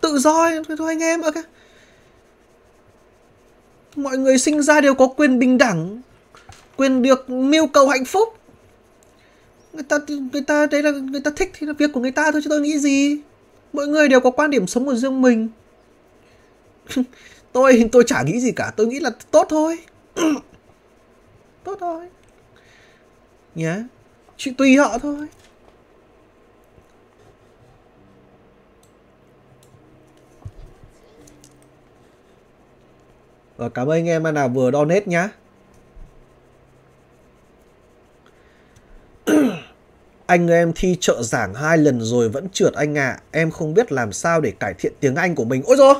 [0.00, 1.34] tự do thôi anh em ok
[3.96, 6.00] mọi người sinh ra đều có quyền bình đẳng,
[6.76, 8.28] quyền được mưu cầu hạnh phúc.
[9.72, 9.98] Người ta
[10.32, 12.50] người ta, đấy là, người ta thích thì là việc của người ta thôi, chứ
[12.50, 13.18] tôi nghĩ gì?
[13.72, 15.48] Mọi người đều có quan điểm sống của riêng mình.
[17.52, 18.72] Tôi tôi chả nghĩ gì cả.
[18.76, 19.78] Tôi nghĩ là tốt thôi.
[21.64, 22.06] Tốt thôi.
[23.54, 23.74] Nhá.
[23.74, 23.86] yeah
[24.40, 25.26] chuyện tùy họ thôi
[33.56, 35.28] Và cảm ơn anh em nào vừa donate nhá
[40.26, 43.08] Anh em thi trợ giảng hai lần rồi vẫn trượt anh ạ.
[43.08, 43.20] À.
[43.30, 45.62] Em không biết làm sao để cải thiện tiếng Anh của mình.
[45.66, 45.94] Ôi rồi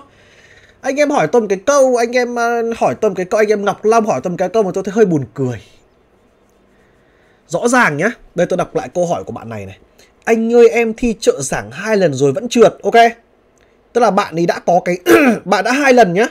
[0.80, 3.38] Anh em hỏi tôi một cái câu, anh em ờ, hỏi tôi một cái câu,
[3.38, 5.60] anh em Ngọc Long hỏi tôi một cái câu mà tôi thấy hơi buồn cười.
[7.50, 9.78] Rõ ràng nhá, đây tôi đọc lại câu hỏi của bạn này này.
[10.24, 12.94] Anh ơi em thi trợ giảng hai lần rồi vẫn trượt, ok?
[13.92, 14.98] Tức là bạn ấy đã có cái
[15.44, 16.26] bạn đã hai lần nhá.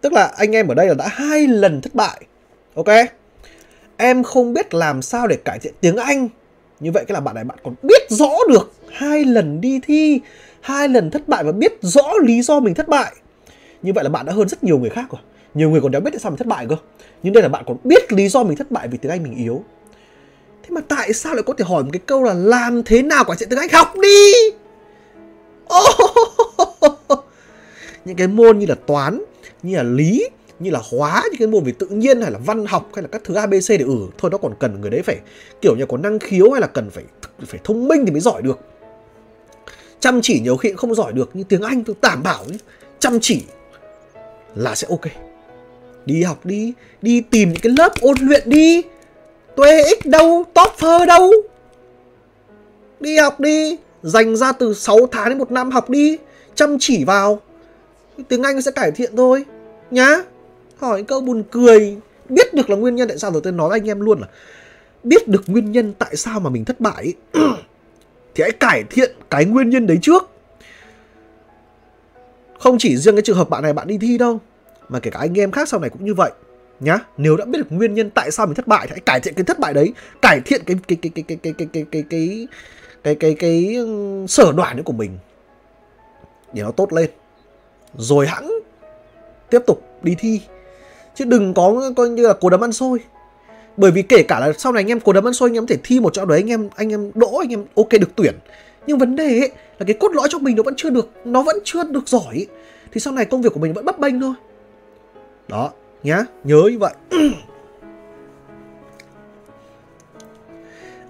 [0.00, 2.20] Tức là anh em ở đây là đã hai lần thất bại.
[2.74, 2.88] Ok?
[3.96, 6.28] Em không biết làm sao để cải thiện tiếng Anh
[6.80, 10.20] như vậy cái là bạn này bạn còn biết rõ được hai lần đi thi,
[10.60, 13.12] hai lần thất bại và biết rõ lý do mình thất bại.
[13.82, 15.20] Như vậy là bạn đã hơn rất nhiều người khác rồi.
[15.54, 16.76] Nhiều người còn đéo biết tại sao mình thất bại cơ.
[17.22, 19.34] Nhưng đây là bạn còn biết lý do mình thất bại vì tiếng Anh mình
[19.34, 19.64] yếu.
[20.64, 23.24] Thế mà tại sao lại có thể hỏi một cái câu là làm thế nào
[23.24, 24.32] quản trị tiếng Anh học đi?
[25.74, 27.24] Oh!
[28.04, 29.24] Những cái môn như là toán,
[29.62, 32.66] như là lý, như là hóa những cái môn về tự nhiên hay là văn
[32.66, 35.16] học hay là các thứ ABC để ừ thôi nó còn cần người đấy phải
[35.60, 37.04] kiểu như có năng khiếu hay là cần phải
[37.46, 38.58] phải thông minh thì mới giỏi được
[40.00, 42.56] chăm chỉ nhiều khi cũng không giỏi được nhưng tiếng Anh tôi đảm bảo nhé,
[42.98, 43.42] chăm chỉ
[44.54, 45.12] là sẽ ok
[46.06, 46.72] đi học đi
[47.02, 48.82] đi tìm những cái lớp ôn luyện đi
[49.56, 51.32] Tuệ ích đâu topper đâu?
[53.00, 56.18] Đi học đi, dành ra từ 6 tháng đến một năm học đi,
[56.54, 57.40] chăm chỉ vào.
[58.28, 59.44] Tiếng Anh sẽ cải thiện thôi,
[59.90, 60.16] nhá.
[60.76, 61.96] Hỏi câu buồn cười.
[62.28, 64.26] Biết được là nguyên nhân tại sao rồi tôi nói với anh em luôn là
[65.04, 67.12] biết được nguyên nhân tại sao mà mình thất bại
[68.34, 70.30] thì hãy cải thiện cái nguyên nhân đấy trước.
[72.58, 74.40] Không chỉ riêng cái trường hợp bạn này bạn đi thi đâu,
[74.88, 76.30] mà kể cả anh em khác sau này cũng như vậy
[76.80, 79.20] nhá nếu đã biết được nguyên nhân tại sao mình thất bại thì hãy cải
[79.20, 81.84] thiện cái thất bại đấy cải thiện cái cái cái cái cái cái cái cái
[81.92, 82.46] cái cái
[83.02, 83.76] cái cái cái
[84.28, 85.18] sở đoạn của mình
[86.52, 87.10] để nó tốt lên
[87.94, 88.52] rồi hãng
[89.50, 90.40] tiếp tục đi thi
[91.14, 92.98] chứ đừng có coi như là cố đấm ăn xôi
[93.76, 95.66] bởi vì kể cả là sau này anh em cố đấm ăn xôi anh em
[95.66, 98.10] có thể thi một chỗ đấy anh em anh em đỗ anh em ok được
[98.16, 98.34] tuyển
[98.86, 101.42] nhưng vấn đề ấy, là cái cốt lõi trong mình nó vẫn chưa được nó
[101.42, 102.46] vẫn chưa được giỏi
[102.92, 104.34] thì sau này công việc của mình vẫn bấp bênh thôi
[105.48, 105.72] đó
[106.04, 106.94] nhá, nhớ như vậy.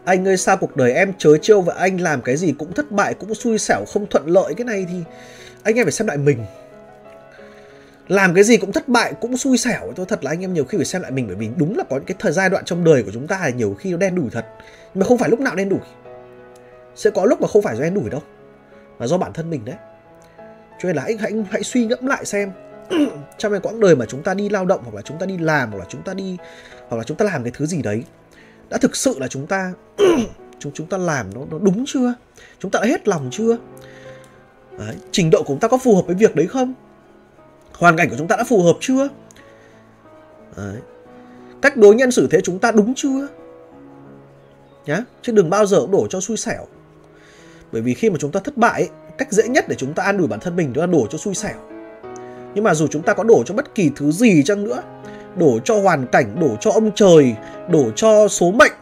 [0.04, 2.90] Anh ơi, sao cuộc đời em chớ trêu và anh, làm cái gì cũng thất
[2.90, 4.98] bại, cũng xui xẻo, không thuận lợi cái này thì
[5.62, 6.44] anh em phải xem lại mình.
[8.08, 9.92] Làm cái gì cũng thất bại, cũng xui xẻo.
[9.96, 11.84] Tôi thật là anh em nhiều khi phải xem lại mình, bởi vì đúng là
[11.90, 13.96] có những cái thời giai đoạn trong đời của chúng ta là nhiều khi nó
[13.96, 14.46] đen đủi thật.
[14.94, 15.78] Nhưng mà không phải lúc nào đen đủi.
[16.94, 18.22] Sẽ có lúc mà không phải do đen đủi đâu,
[18.98, 19.76] mà do bản thân mình đấy.
[20.78, 22.52] Cho nên là anh hãy hãy suy ngẫm lại xem
[23.38, 25.38] trong cái quãng đời mà chúng ta đi lao động hoặc là chúng ta đi
[25.38, 26.36] làm hoặc là chúng ta đi
[26.88, 28.04] hoặc là chúng ta làm cái thứ gì đấy
[28.68, 29.72] đã thực sự là chúng ta
[30.58, 32.14] chúng chúng ta làm nó, nó đúng chưa
[32.58, 33.56] chúng ta đã hết lòng chưa
[34.78, 36.74] đấy, trình độ của chúng ta có phù hợp với việc đấy không
[37.72, 39.08] hoàn cảnh của chúng ta đã phù hợp chưa
[40.56, 40.76] Đấy.
[41.62, 43.28] cách đối nhân xử thế chúng ta đúng chưa
[44.86, 46.66] nhá chứ đừng bao giờ đổ cho xui xẻo
[47.72, 50.18] bởi vì khi mà chúng ta thất bại cách dễ nhất để chúng ta an
[50.18, 51.73] ủi bản thân mình đó là đổ cho xui xẻo
[52.54, 54.82] nhưng mà dù chúng ta có đổ cho bất kỳ thứ gì chăng nữa
[55.36, 57.34] đổ cho hoàn cảnh đổ cho ông trời
[57.70, 58.72] đổ cho số mệnh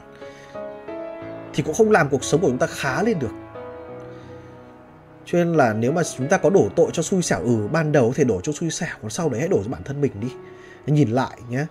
[1.55, 3.31] thì cũng không làm cuộc sống của chúng ta khá lên được.
[5.25, 7.93] Cho nên là nếu mà chúng ta có đổ tội cho xui xẻo ừ ban
[7.93, 10.01] đầu có thể đổ cho xui xẻo còn sau đấy hãy đổ cho bản thân
[10.01, 10.29] mình đi.
[10.87, 11.67] Nhìn lại nhé.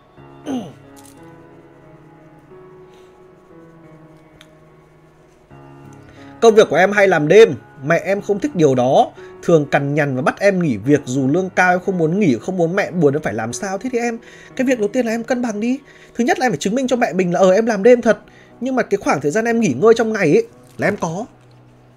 [6.42, 9.12] Công việc của em hay làm đêm, mẹ em không thích điều đó,
[9.42, 12.38] thường cằn nhằn và bắt em nghỉ việc dù lương cao em không muốn nghỉ,
[12.42, 13.78] không muốn mẹ buồn em phải làm sao.
[13.78, 14.18] Thế thì em,
[14.56, 15.80] cái việc đầu tiên là em cân bằng đi.
[16.16, 18.02] Thứ nhất là em phải chứng minh cho mẹ mình là ờ em làm đêm
[18.02, 18.20] thật,
[18.62, 21.26] nhưng mà cái khoảng thời gian em nghỉ ngơi trong ngày ấy là em có.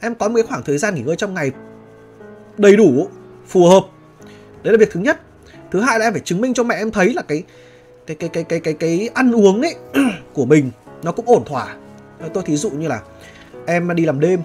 [0.01, 1.51] Em có một cái khoảng thời gian nghỉ ngơi trong ngày
[2.57, 3.09] đầy đủ
[3.47, 3.83] phù hợp.
[4.63, 5.21] Đấy là việc thứ nhất.
[5.71, 7.43] Thứ hai là em phải chứng minh cho mẹ em thấy là cái
[8.07, 9.75] cái cái cái cái cái cái ăn uống ấy
[10.33, 10.71] của mình
[11.03, 11.77] nó cũng ổn thỏa.
[12.35, 13.01] Tôi thí dụ như là
[13.67, 14.41] em đi làm đêm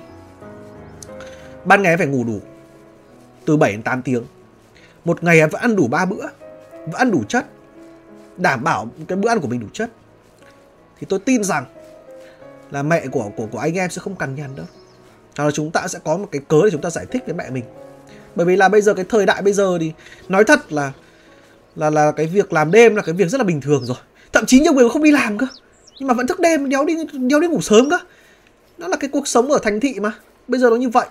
[1.65, 2.39] ban ngày em phải ngủ đủ
[3.45, 4.23] từ 7 đến 8 tiếng.
[5.05, 6.25] Một ngày em vẫn ăn đủ 3 bữa,
[6.71, 7.45] vẫn ăn đủ chất,
[8.37, 9.89] đảm bảo cái bữa ăn của mình đủ chất.
[10.99, 11.65] Thì tôi tin rằng
[12.71, 14.65] là mẹ của của của anh em sẽ không cằn nhằn đâu.
[15.37, 17.35] Hoặc là chúng ta sẽ có một cái cớ để chúng ta giải thích với
[17.35, 17.63] mẹ mình.
[18.35, 19.91] Bởi vì là bây giờ cái thời đại bây giờ thì
[20.29, 20.91] nói thật là
[21.75, 23.97] là là cái việc làm đêm là cái việc rất là bình thường rồi.
[24.33, 25.47] Thậm chí nhiều người không đi làm cơ.
[25.99, 27.97] Nhưng mà vẫn thức đêm, đéo đi đéo đi ngủ sớm cơ.
[28.77, 30.11] Nó là cái cuộc sống ở thành thị mà.
[30.47, 31.07] Bây giờ nó như vậy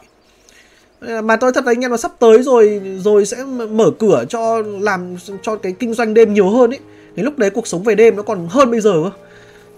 [1.00, 4.62] mà tôi thật là anh em là sắp tới rồi rồi sẽ mở cửa cho
[4.80, 6.80] làm cho cái kinh doanh đêm nhiều hơn ấy
[7.16, 9.11] thì lúc đấy cuộc sống về đêm nó còn hơn bây giờ cơ.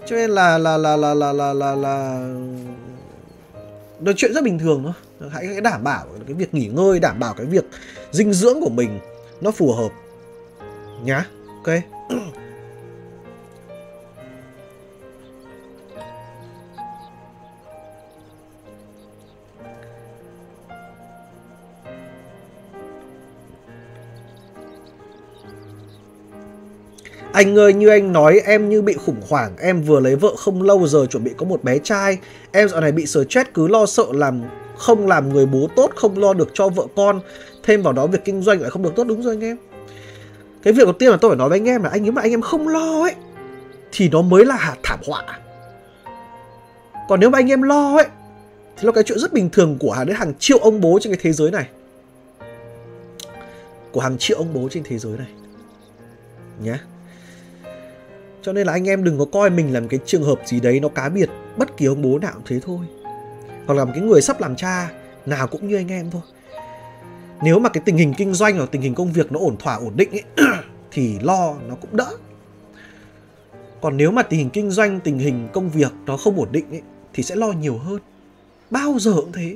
[0.05, 2.27] Cho nên là là là là là là là, là...
[3.99, 5.29] Đó chuyện rất bình thường thôi.
[5.31, 7.65] Hãy, hãy đảm bảo cái việc nghỉ ngơi đảm bảo cái việc
[8.11, 8.99] dinh dưỡng của mình
[9.41, 9.91] nó phù hợp
[11.03, 11.25] nhá.
[11.47, 11.75] Ok?
[27.33, 29.57] Anh ơi, như anh nói, em như bị khủng hoảng.
[29.57, 32.17] Em vừa lấy vợ không lâu, giờ chuẩn bị có một bé trai.
[32.51, 34.41] Em dạo này bị stress, cứ lo sợ làm
[34.77, 37.19] Không làm người bố tốt, Không lo được cho vợ con.
[37.63, 39.57] Thêm vào đó, việc kinh doanh lại không được tốt, đúng rồi anh em?
[40.63, 42.21] Cái việc đầu tiên mà tôi phải nói với anh em là Anh nếu mà
[42.21, 43.15] anh em không lo ấy,
[43.91, 45.23] Thì nó mới là thảm họa.
[47.09, 48.07] Còn nếu mà anh em lo ấy,
[48.77, 51.13] Thì là cái chuyện rất bình thường của hàng đến hàng triệu ông bố trên
[51.13, 51.67] cái thế giới này.
[53.91, 55.27] Của hàng triệu ông bố trên thế giới này.
[56.63, 56.79] Nhá
[58.41, 60.79] cho nên là anh em đừng có coi mình làm cái trường hợp gì đấy
[60.79, 62.85] nó cá biệt Bất kỳ ông bố nào cũng thế thôi.
[63.65, 64.91] Hoặc là một cái người sắp làm cha
[65.25, 66.21] Nào cũng như anh em thôi.
[67.43, 69.75] Nếu mà cái tình hình kinh doanh hoặc tình hình công việc nó ổn thỏa
[69.75, 70.23] ổn định ấy,
[70.91, 72.07] Thì lo nó cũng đỡ.
[73.81, 76.65] Còn nếu mà tình hình kinh doanh, tình hình công việc nó không ổn định
[76.69, 76.81] ấy,
[77.13, 77.99] Thì sẽ lo nhiều hơn.
[78.69, 79.55] Bao giờ cũng thế.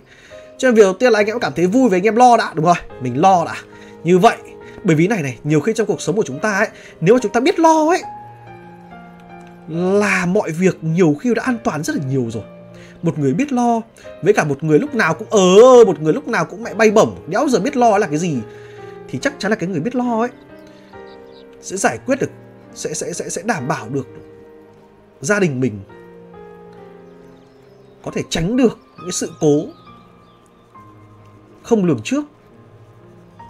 [0.58, 2.38] Cho nên việc đầu tiên là anh em cảm thấy vui với anh em lo
[2.38, 3.56] đã Đúng rồi, mình lo đã.
[4.04, 4.38] Như vậy
[4.84, 6.68] bởi vì này này, nhiều khi trong cuộc sống của chúng ta ấy
[7.02, 8.02] Nếu mà chúng ta biết lo ấy
[9.68, 12.44] là mọi việc nhiều khi đã an toàn rất là nhiều rồi.
[13.02, 13.82] Một người biết lo,
[14.22, 16.92] với cả một người lúc nào cũng ờ một người lúc nào cũng mẹ bay
[16.92, 18.38] bổng, đéo giờ biết lo là cái gì,
[19.08, 20.30] thì chắc chắn là cái người biết lo ấy
[21.62, 22.30] sẽ giải quyết được,
[22.74, 24.08] sẽ sẽ sẽ sẽ đảm bảo được
[25.22, 25.80] gia đình mình
[28.04, 29.66] có thể tránh được những sự cố
[31.64, 32.24] không lường trước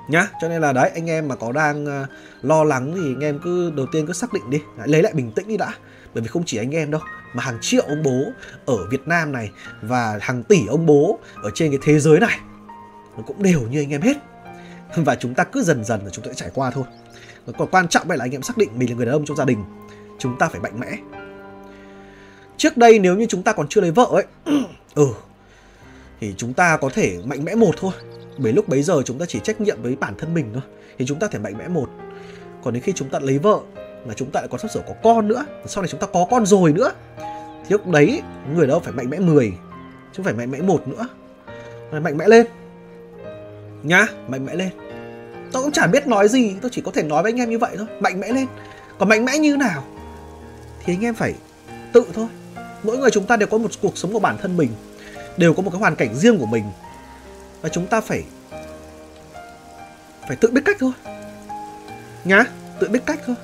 [0.10, 0.28] nhá.
[0.42, 2.06] Cho nên là đấy, anh em mà có đang ờ,
[2.42, 5.32] lo lắng thì anh em cứ, đầu tiên cứ xác định đi lấy lại bình
[5.32, 5.74] tĩnh đi đã
[6.16, 7.02] bởi vì không chỉ anh em đâu,
[7.34, 8.32] mà hàng triệu ông bố
[8.66, 9.52] ở Việt Nam này
[9.82, 12.40] và hàng tỷ ông bố ở trên cái thế giới này
[13.18, 14.18] nó cũng đều như anh em hết.
[14.96, 16.84] Và chúng ta cứ dần dần là chúng ta sẽ trải qua thôi.
[17.58, 19.46] Còn quan trọng là anh em xác định mình là người đàn ông trong gia
[19.46, 19.64] đình,
[20.20, 20.98] chúng ta phải mạnh mẽ.
[22.58, 24.26] Trước đây nếu như chúng ta còn chưa lấy vợ ấy
[24.96, 25.08] ừ
[26.22, 27.92] thì chúng ta có thể mạnh mẽ một thôi.
[28.38, 30.62] Bởi lúc bấy giờ chúng ta chỉ trách nhiệm với bản thân mình thôi,
[30.98, 31.90] thì chúng ta thể mạnh mẽ một.
[32.64, 33.60] Còn đến khi chúng ta lấy vợ
[34.06, 35.46] mà chúng ta lại còn sắp sửa có con nữa.
[35.66, 36.92] Sau này chúng ta có con rồi nữa.
[37.64, 38.22] Thì lúc đấy,
[38.54, 39.54] người đó phải mạnh mẽ 10
[40.14, 41.08] chứ phải mạnh mẽ một nữa.
[41.92, 42.46] Phải mạnh mẽ lên.
[43.84, 44.70] Nhá, mạnh mẽ lên.
[45.52, 47.58] Tôi cũng chả biết nói gì, tôi chỉ có thể nói với anh em như
[47.58, 47.88] vậy thôi.
[48.00, 48.48] Mạnh mẽ lên.
[49.00, 49.84] Còn mạnh mẽ như nào?
[50.86, 51.34] Thì anh em phải
[51.94, 52.28] tự thôi.
[52.84, 54.70] Mỗi người chúng ta đều có một cuộc sống của bản thân mình,
[55.38, 56.64] đều có một cái hoàn cảnh riêng của mình.
[57.62, 58.24] Và chúng ta phải
[60.28, 60.92] phải tự biết cách thôi.
[62.26, 62.46] Nhá,
[62.80, 63.36] tự biết cách thôi.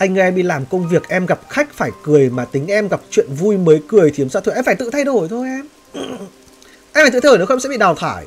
[0.00, 2.88] Anh ơi, em đi làm công việc, em gặp khách phải cười mà tính em
[2.88, 4.54] gặp chuyện vui mới cười thì làm sao thôi?
[4.54, 5.66] Em phải tự thay đổi thôi em.
[6.92, 8.26] Em phải tự thay đổi nếu không sẽ bị đào thải.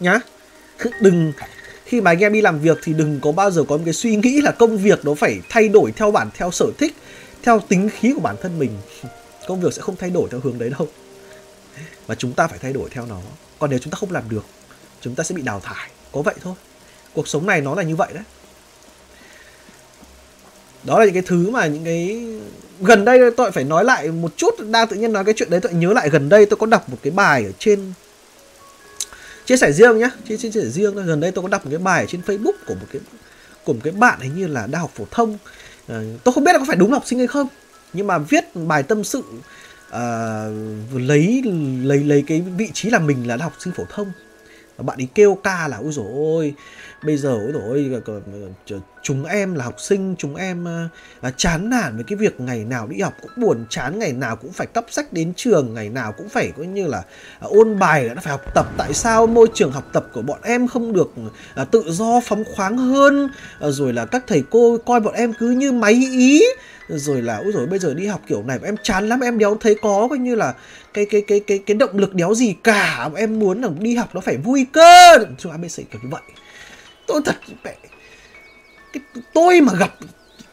[0.00, 0.20] Nhá.
[1.00, 1.32] Đừng,
[1.84, 3.94] khi mà anh em đi làm việc thì đừng có bao giờ có một cái
[3.94, 6.94] suy nghĩ là công việc nó phải thay đổi theo bản, theo sở thích,
[7.42, 8.70] theo tính khí của bản thân mình.
[9.46, 10.88] Công việc sẽ không thay đổi theo hướng đấy đâu.
[12.08, 13.20] Mà chúng ta phải thay đổi theo nó.
[13.58, 14.44] Còn nếu chúng ta không làm được,
[15.00, 15.90] chúng ta sẽ bị đào thải.
[16.12, 16.54] Có vậy thôi.
[17.14, 18.24] Cuộc sống này nó là như vậy đấy
[20.84, 22.26] đó là những cái thứ mà những cái
[22.80, 24.54] gần đây tôi phải nói lại một chút.
[24.70, 26.88] Đang tự nhiên nói cái chuyện đấy tôi nhớ lại gần đây tôi có đọc
[26.88, 27.92] một cái bài ở trên
[29.44, 30.10] chia sẻ riêng nhá.
[30.28, 32.52] Chia, chia sẻ riêng gần đây tôi có đọc một cái bài ở trên facebook
[32.66, 33.00] của một cái
[33.64, 35.38] của một cái bạn hình như là đại học phổ thông.
[35.88, 37.48] À, tôi không biết là có phải đúng học sinh hay không
[37.92, 39.22] nhưng mà viết bài tâm sự
[39.90, 40.44] à,
[40.94, 41.42] lấy
[41.82, 44.12] lấy lấy cái vị trí là mình là đại học sinh phổ thông.
[44.78, 46.54] Bạn ấy kêu ca là ôi dồi ôi
[47.02, 47.62] bây giờ ôi dồi
[48.70, 50.64] ôi chúng em là học sinh, chúng em
[51.22, 54.36] là chán nản với cái việc ngày nào đi học cũng buồn chán, ngày nào
[54.36, 57.02] cũng phải cắp sách đến trường, ngày nào cũng phải coi như là
[57.40, 58.66] ờ, ôn bài đã phải học tập.
[58.76, 61.12] Tại sao môi trường học tập của bọn em không được
[61.70, 63.30] tự do, phóng khoáng hơn?
[63.60, 66.42] Rồi là các thầy cô coi bọn em cứ như máy ý.
[66.88, 69.56] Rồi là, ôi rồi bây giờ đi học kiểu này em chán lắm, em đéo
[69.60, 70.54] thấy có coi như là
[70.94, 73.10] cái cái cái cái cái động lực đéo gì cả.
[73.16, 75.18] Em muốn là đi học nó phải vui cơ.
[75.38, 76.22] Chúng abc kiểu như vậy.
[77.06, 77.34] Tôi thật
[77.64, 77.76] mẹ
[78.94, 79.94] cái tôi mà gặp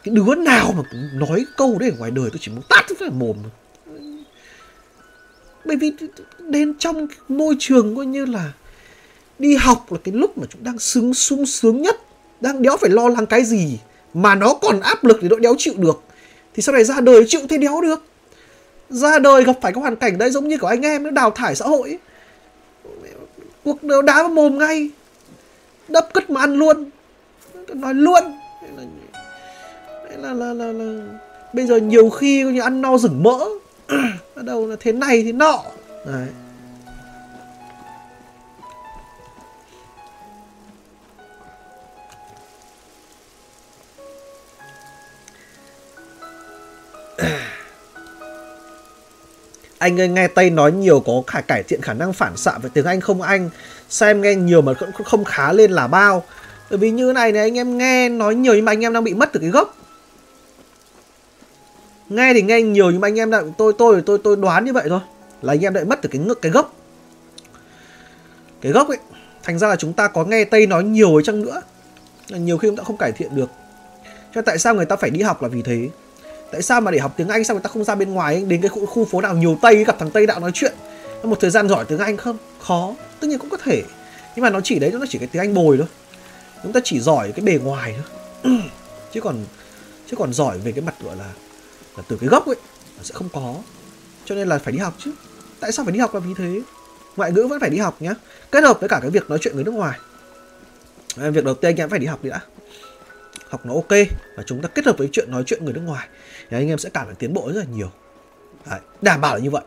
[0.04, 0.82] cái đứa nào mà
[1.14, 3.36] nói câu đấy ở ngoài đời tôi chỉ muốn tát cái mồm
[5.64, 5.92] bởi vì
[6.38, 8.52] đến trong môi trường coi như là
[9.38, 11.96] đi học là cái lúc mà chúng đang sướng sung sướng nhất,
[12.40, 13.78] đang đéo phải lo lắng cái gì
[14.14, 16.02] mà nó còn áp lực thì đội đéo chịu được,
[16.54, 18.04] thì sau này ra đời chịu thế đéo được.
[18.90, 21.30] Ra đời gặp phải cái hoàn cảnh đấy giống như của anh em nó đào
[21.30, 21.98] thải xã hội ấy.
[23.64, 24.90] cuộc đá vào mồm ngay,
[25.88, 26.90] đập cất mà ăn luôn
[27.74, 28.22] nói luôn.
[30.18, 31.02] Là, là, là, là,
[31.52, 33.38] bây giờ nhiều khi như ăn no rửng mỡ.
[34.36, 35.62] Bắt đầu là thế này thế nọ.
[36.06, 36.28] Đấy.
[49.78, 52.70] Anh ơi nghe Tây nói nhiều có khả cải thiện khả năng phản xạ về
[52.74, 53.50] tiếng Anh không anh?
[53.88, 56.24] Xem nghe nhiều mà cũng không khá lên là bao?
[56.72, 59.04] Bởi vì như này này anh em nghe nói nhiều nhưng mà anh em đang
[59.04, 59.76] bị mất từ cái gốc.
[62.08, 64.72] Nghe thì nghe nhiều nhưng mà anh em đang tôi tôi tôi tôi đoán như
[64.72, 65.00] vậy thôi.
[65.42, 66.74] Là anh em lại mất từ cái ngực cái gốc.
[68.60, 68.98] Cái gốc ấy
[69.42, 71.62] Thành ra là chúng ta có nghe Tây nói nhiều ấy chăng nữa.
[72.28, 73.50] Nhiều khi chúng ta không cải thiện được.
[74.34, 75.88] Cho tại sao người ta phải đi học là vì thế?
[76.52, 78.60] Tại sao mà để học tiếng anh sao người ta không ra bên ngoài đến
[78.60, 80.72] cái khu, khu phố nào nhiều tây gặp thằng tây đạo nói chuyện?
[81.22, 82.36] Một thời gian giỏi tiếng anh không?
[82.60, 83.82] Khó tất nhiên cũng có thể.
[84.36, 85.86] Nhưng mà nó chỉ đấy nó chỉ cái tiếng anh bồi thôi
[86.62, 88.56] chúng ta chỉ giỏi cái bề ngoài thôi.
[89.12, 89.44] Chứ còn
[90.10, 91.32] chứ còn giỏi về cái mặt gọi là,
[91.96, 92.56] là từ cái gốc ấy
[92.96, 93.54] là sẽ không có.
[94.24, 95.12] Cho nên là phải đi học chứ.
[95.60, 96.60] Tại sao phải đi học là vì thế?
[97.16, 98.14] Ngoại ngữ vẫn phải đi học nhá.
[98.50, 99.98] Kết hợp với cả cái việc nói chuyện người nước ngoài.
[101.16, 102.40] Ờ, việc đầu tiên anh em phải đi học đi đã.
[103.48, 103.90] Học nó ok
[104.36, 106.08] và chúng ta kết hợp với chuyện nói chuyện người nước ngoài.
[106.50, 107.90] Thì anh em sẽ cảm thấy tiến bộ rất là nhiều.
[108.70, 109.62] Đấy, đảm bảo là như vậy.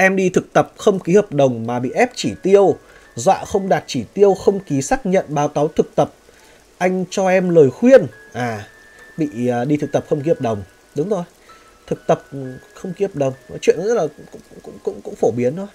[0.00, 2.76] Em đi thực tập không ký hợp đồng mà bị ép chỉ tiêu.
[3.14, 6.12] Dọa không đạt chỉ tiêu không ký xác nhận báo cáo thực tập.
[6.78, 8.06] Anh cho em lời khuyên.
[8.32, 8.66] À
[9.16, 10.62] bị à, đi thực tập không ký hợp đồng.
[10.94, 11.24] Đúng rồi.
[11.86, 12.22] Thực tập
[12.74, 13.32] không ký hợp đồng.
[13.60, 15.66] Chuyện rất là cũng, cũng, cũng, cũng phổ biến thôi.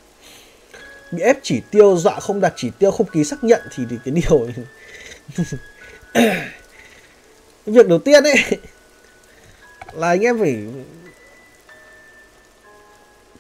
[1.11, 3.95] Bị ép chỉ tiêu dọa không đạt chỉ tiêu không ký xác nhận thì, thì
[4.05, 4.47] cái điều
[7.65, 8.36] việc đầu tiên ấy
[9.93, 10.63] là anh em phải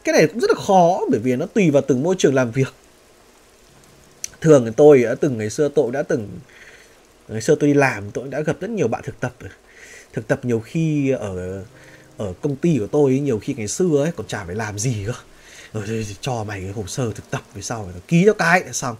[0.05, 2.51] cái này cũng rất là khó, bởi vì nó tùy vào từng môi trường làm
[2.51, 2.73] việc.
[4.41, 6.29] Thường tôi đã từng, ngày xưa tôi đã từng,
[7.27, 9.33] ngày xưa tôi đi làm, tôi đã gặp rất nhiều bạn thực tập.
[10.13, 11.63] Thực tập nhiều khi ở
[12.17, 15.03] ở công ty của tôi nhiều khi ngày xưa ấy, còn chả phải làm gì
[15.05, 15.13] cơ.
[15.73, 18.63] Ờ, rồi cho mày cái hồ sơ thực tập về sau rồi ký cho cái
[18.65, 18.95] là xong.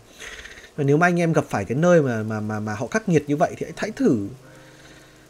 [0.75, 3.09] Và nếu mà anh em gặp phải cái nơi mà mà mà mà họ khắc
[3.09, 4.27] nghiệt như vậy thì hãy thử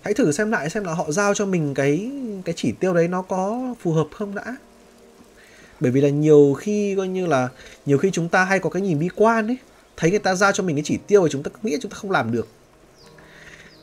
[0.01, 2.11] hãy thử xem lại xem là họ giao cho mình cái
[2.45, 4.55] cái chỉ tiêu đấy nó có phù hợp không đã
[5.85, 7.49] bởi vì là nhiều khi coi như là
[7.85, 9.57] nhiều khi chúng ta hay có cái nhìn bi quan ấy
[9.97, 11.97] thấy người ta giao cho mình cái chỉ tiêu và chúng ta nghĩ chúng ta
[11.97, 12.47] không làm được.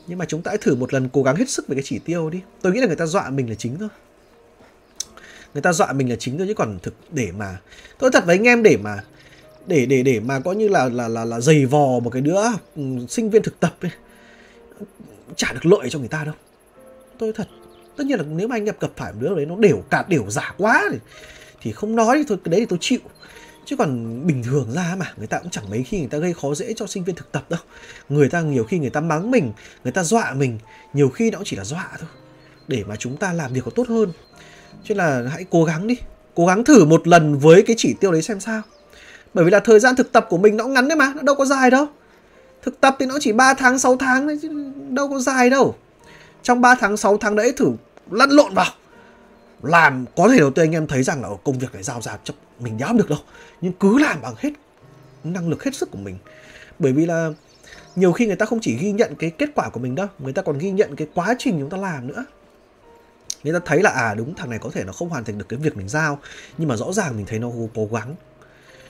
[0.07, 1.99] Nhưng mà chúng ta hãy thử một lần cố gắng hết sức về cái chỉ
[1.99, 2.41] tiêu đi.
[2.61, 3.89] Tôi nghĩ là người ta dọa mình là chính thôi.
[5.53, 7.57] Người ta dọa mình là chính thôi chứ còn thực để mà
[7.99, 9.03] tôi thật với anh em để mà
[9.67, 12.41] để để để mà có như là là là là giày vò một cái đứa
[12.75, 13.91] ừ, sinh viên thực tập ấy
[15.35, 16.35] chả được lợi cho người ta đâu.
[17.17, 17.47] Tôi thật
[17.97, 20.05] tất nhiên là nếu mà anh gặp gặp phải một đứa đấy nó đều cả
[20.09, 20.97] đều giả quá thì,
[21.63, 22.99] thì không nói thì thôi, cái đấy thì tôi chịu.
[23.65, 26.33] Chứ còn bình thường ra mà, người ta cũng chẳng mấy khi người ta gây
[26.33, 27.59] khó dễ cho sinh viên thực tập đâu.
[28.09, 29.53] Người ta nhiều khi người ta mắng mình,
[29.83, 30.59] người ta dọa mình,
[30.93, 32.09] nhiều khi nó cũng chỉ là dọa thôi,
[32.67, 34.11] để mà chúng ta làm việc có tốt hơn.
[34.83, 35.95] Cho là hãy cố gắng đi,
[36.35, 38.61] cố gắng thử một lần với cái chỉ tiêu đấy xem sao.
[39.33, 41.35] Bởi vì là thời gian thực tập của mình nó ngắn đấy mà, nó đâu
[41.35, 41.87] có dài đâu.
[42.61, 45.75] Thực tập thì nó chỉ 3 tháng 6 tháng đấy chứ đâu có dài đâu.
[46.43, 47.71] Trong 3 tháng 6 tháng đấy thử
[48.11, 48.71] lăn lộn vào
[49.63, 52.01] làm, có thể đầu tiên anh em thấy rằng là ở công việc này giao
[52.01, 53.19] ra chấp mình nhám được đâu.
[53.61, 54.49] Nhưng cứ làm bằng hết
[55.23, 56.17] năng lực, hết sức của mình.
[56.79, 57.29] Bởi vì là
[57.95, 60.33] nhiều khi người ta không chỉ ghi nhận cái kết quả của mình đâu, người
[60.33, 62.25] ta còn ghi nhận cái quá trình chúng ta làm nữa.
[63.43, 65.45] Người ta thấy là à đúng, thằng này có thể nó không hoàn thành được
[65.49, 66.19] cái việc mình giao,
[66.57, 68.15] nhưng mà rõ ràng mình thấy nó cố gắng.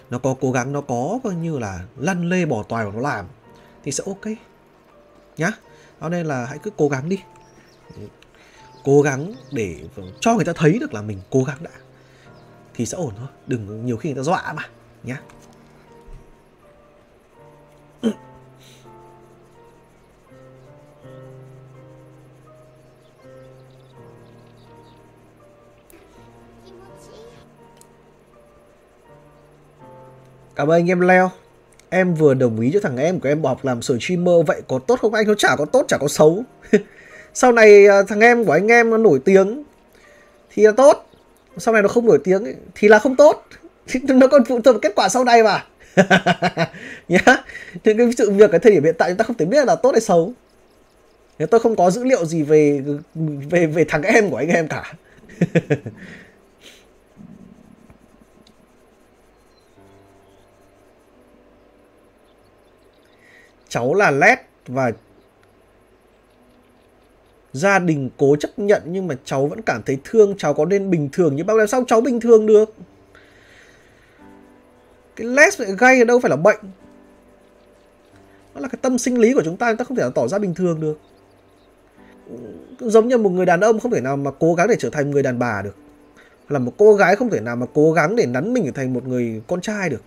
[0.10, 3.00] Nó có cố gắng, nó có coi như là lăn lê bỏ toài vào nó
[3.00, 3.26] làm,
[3.84, 4.38] thì sẽ ok.
[5.38, 5.52] Nhá.
[6.02, 7.20] Cho nên là hãy cứ cố gắng đi
[8.84, 9.76] cố gắng để
[10.20, 11.72] cho người ta thấy được là mình cố gắng đã,
[12.74, 14.70] thì sẽ ổn thôi, đừng nhiều khi người ta dọa mà,
[15.04, 15.22] nhá.
[30.56, 31.32] Cảm ơn anh em Leo.
[31.90, 34.80] Em vừa đồng ý cho thằng em của em bỏ học làm streamer, Vậy có
[34.80, 35.14] tốt không?
[35.14, 35.28] Anh?
[35.28, 36.44] Nó chả có tốt, chả có xấu.
[37.34, 39.64] Sau này à, thằng em của anh em nó nổi tiếng
[40.52, 41.10] Thì là tốt.
[41.58, 43.48] Sau này nó không nổi tiếng ấy, thì là không tốt.
[44.04, 45.66] Nó còn phụ thuộc kết quả sau này mà.
[47.08, 47.44] Nhá.
[47.84, 49.76] Những cái sự việc cái thời điểm hiện tại chúng ta không thể biết là
[49.76, 50.34] tốt hay xấu.
[51.40, 52.84] Nếu tôi không có dữ liệu gì về
[53.50, 54.94] về về thằng em của anh em cả.
[63.70, 64.92] cháu là led và
[67.54, 70.89] gia đình cố chấp nhận nhưng mà cháu vẫn cảm thấy thương, cháu có nên
[70.89, 72.74] bình thường như bao làm sao cháu bình thường được?
[75.16, 76.60] Cái les gây ở đâu phải là bệnh.
[78.54, 80.39] Nó là cái tâm sinh lý của chúng ta chúng ta không thể tỏ ra
[80.39, 80.99] bình thường được.
[82.80, 85.12] Giống như một người đàn ông không thể nào mà cố gắng để trở thành
[85.12, 85.76] người đàn bà được.
[86.49, 89.08] Là một cô gái không thể nào mà cố gắng để nắn mình thành một
[89.08, 90.04] người con trai được.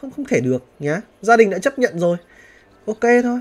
[0.00, 1.00] Không không thể được nhá.
[1.20, 2.16] Gia đình đã chấp nhận rồi.
[2.86, 3.40] Ok thôi.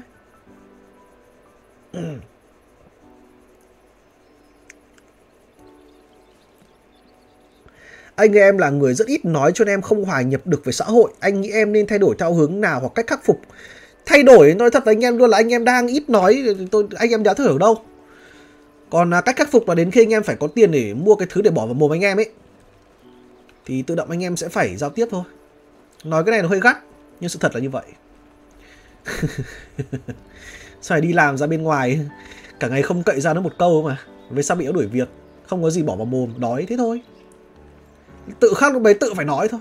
[8.16, 10.74] Anh em là người rất ít nói cho nên em không hòa nhập được với
[10.74, 11.12] xã hội.
[11.20, 13.40] Anh nghĩ em nên thay đổi theo hướng nào hoặc cách khắc phục?
[14.06, 16.88] Thay đổi, nói thật với anh em luôn là anh em đang ít nói, tôi,
[16.96, 17.76] anh em đã thử ở đâu.
[18.90, 21.16] Còn à, cách khắc phục là đến khi anh em phải có tiền để mua
[21.16, 22.30] cái thứ để bỏ vào mồm anh em ấy.
[23.66, 25.24] Thì tự động anh em sẽ phải giao tiếp thôi.
[26.04, 26.78] Nói cái này nó hơi gắt,
[27.20, 27.86] nhưng sự thật là như vậy.
[30.82, 32.00] Sao đi làm ra bên ngoài?
[32.60, 33.98] Cả ngày không cậy ra nó một câu mà.
[34.30, 35.10] Về sao bị nó đuổi việc?
[35.48, 37.02] Không có gì bỏ vào mồm, đói thế thôi
[38.40, 39.60] tự khắc lúc đấy tự phải nói thôi.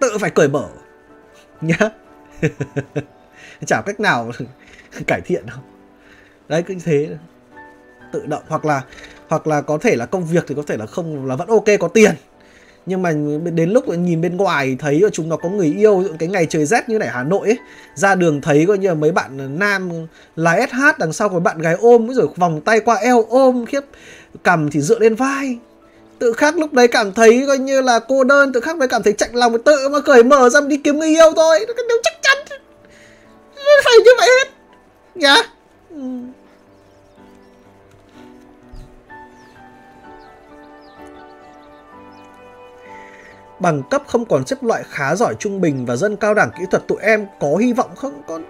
[0.00, 0.68] Tự phải cởi mở.
[1.60, 1.90] Nhá.
[3.66, 4.30] Chả cách nào
[5.06, 5.58] cải thiện đâu.
[6.48, 7.08] Đấy cứ như thế.
[8.12, 8.42] Tự động.
[8.48, 8.82] Hoặc là
[9.28, 11.64] hoặc là có thể là công việc thì có thể là không là vẫn ok
[11.80, 12.14] có tiền.
[12.86, 13.12] Nhưng mà
[13.54, 16.88] đến lúc nhìn bên ngoài thấy chúng nó có người yêu cái ngày trời rét
[16.88, 17.58] như này Hà Nội ấy,
[17.94, 19.90] ra đường thấy coi như là mấy bạn nam
[20.36, 23.84] lái SH đằng sau có bạn gái ôm rồi vòng tay qua eo ôm khiếp
[24.42, 25.58] cầm thì dựa lên vai
[26.20, 29.02] tự khắc lúc đấy cảm thấy coi như là cô đơn, tự khắc đấy cảm
[29.02, 31.66] thấy chạnh lòng, tự mà cởi mở ra đi kiếm người yêu thôi.
[31.88, 32.38] Nếu chắc chắn.
[33.84, 34.50] Phải như vậy hết.
[35.14, 35.36] Nhá
[35.90, 35.96] ừ.
[43.60, 46.64] bằng cấp không còn xếp loại khá giỏi trung bình và dân cao đẳng kỹ
[46.70, 48.22] thuật tụi em có hy vọng không?
[48.26, 48.44] Con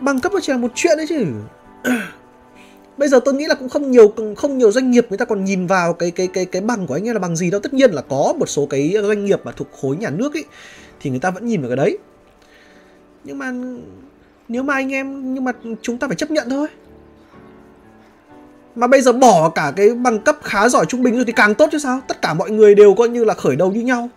[0.00, 1.24] bằng cấp nó chỉ là một chuyện đấy chứ
[2.96, 5.44] bây giờ tôi nghĩ là cũng không nhiều không nhiều doanh nghiệp người ta còn
[5.44, 7.60] nhìn vào cái cái cái cái bằng của anh em là bằng gì đâu.
[7.60, 10.44] Tất nhiên là có một số cái doanh nghiệp mà thuộc khối nhà nước ấy,
[11.00, 11.98] thì người ta vẫn nhìn vào cái đấy.
[13.24, 13.52] Nhưng mà
[14.48, 16.68] nếu mà anh em, nhưng mà chúng ta phải chấp nhận thôi.
[18.74, 21.54] Mà bây giờ bỏ cả cái bằng cấp khá giỏi trung bình rồi thì càng
[21.54, 22.00] tốt chứ sao?
[22.08, 24.08] Tất cả mọi người đều coi như là khởi đầu như nhau.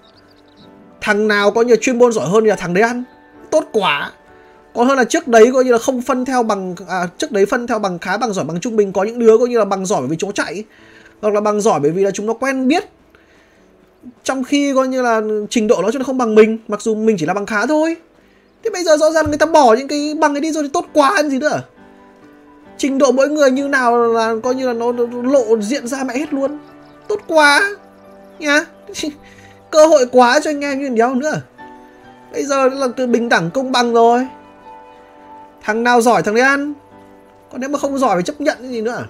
[1.02, 3.04] Thằng nào có như chuyên môn giỏi hơn thì là thằng đấy ăn.
[3.52, 4.12] Tốt quá
[4.74, 7.46] còn hơn là trước đấy coi như là không phân theo bằng à, trước đấy
[7.46, 8.94] phân theo bằng khá bằng giỏi bằng trung bình.
[8.94, 10.64] Có những đứa coi như là bằng giỏi bởi vì chỗ chạy
[11.22, 12.84] hoặc là bằng giỏi bởi vì là chúng nó quen biết.
[14.24, 16.96] Trong khi coi như là trình độ nó cho nó không bằng mình mặc dù
[16.96, 17.96] mình chỉ là bằng khá thôi.
[18.64, 20.70] Thế bây giờ rõ ràng người ta bỏ những cái bằng ấy đi rồi thì
[20.74, 21.62] tốt quá ăn gì nữa.
[22.78, 24.92] Trình độ mỗi người như nào là coi như là nó
[25.24, 26.60] lộ diện ra mẹ hết luôn.
[27.08, 27.62] Tốt quá
[28.40, 28.66] nhá.
[29.72, 31.42] Cơ hội quá cho anh em như đéo nữa.
[32.32, 34.28] Bây giờ là từ bình đẳng công bằng rồi
[35.64, 36.74] thằng nào giỏi thằng đấy ăn?
[37.52, 39.06] Còn nếu mà không giỏi phải chấp nhận cái gì nữa à?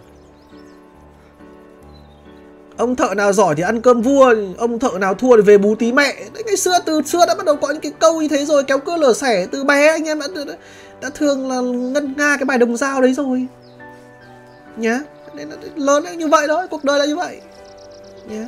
[2.80, 5.76] ông thợ nào giỏi thì ăn cơm vua ông thợ nào thua thì về bú
[5.76, 6.16] tí mẹ.
[6.34, 8.64] Đấy ngày xưa từ xưa đã bắt đầu có những cái câu như thế rồi
[8.64, 10.54] kéo cơ lở sẻ từ bé anh em đã, đã,
[11.02, 13.48] đã thường là ngân nga cái bài đồng dao đấy rồi.
[14.78, 15.00] Nhá
[15.34, 17.42] nên là lớn như vậy đó cuộc đời là như vậy.
[18.30, 18.46] Nhá.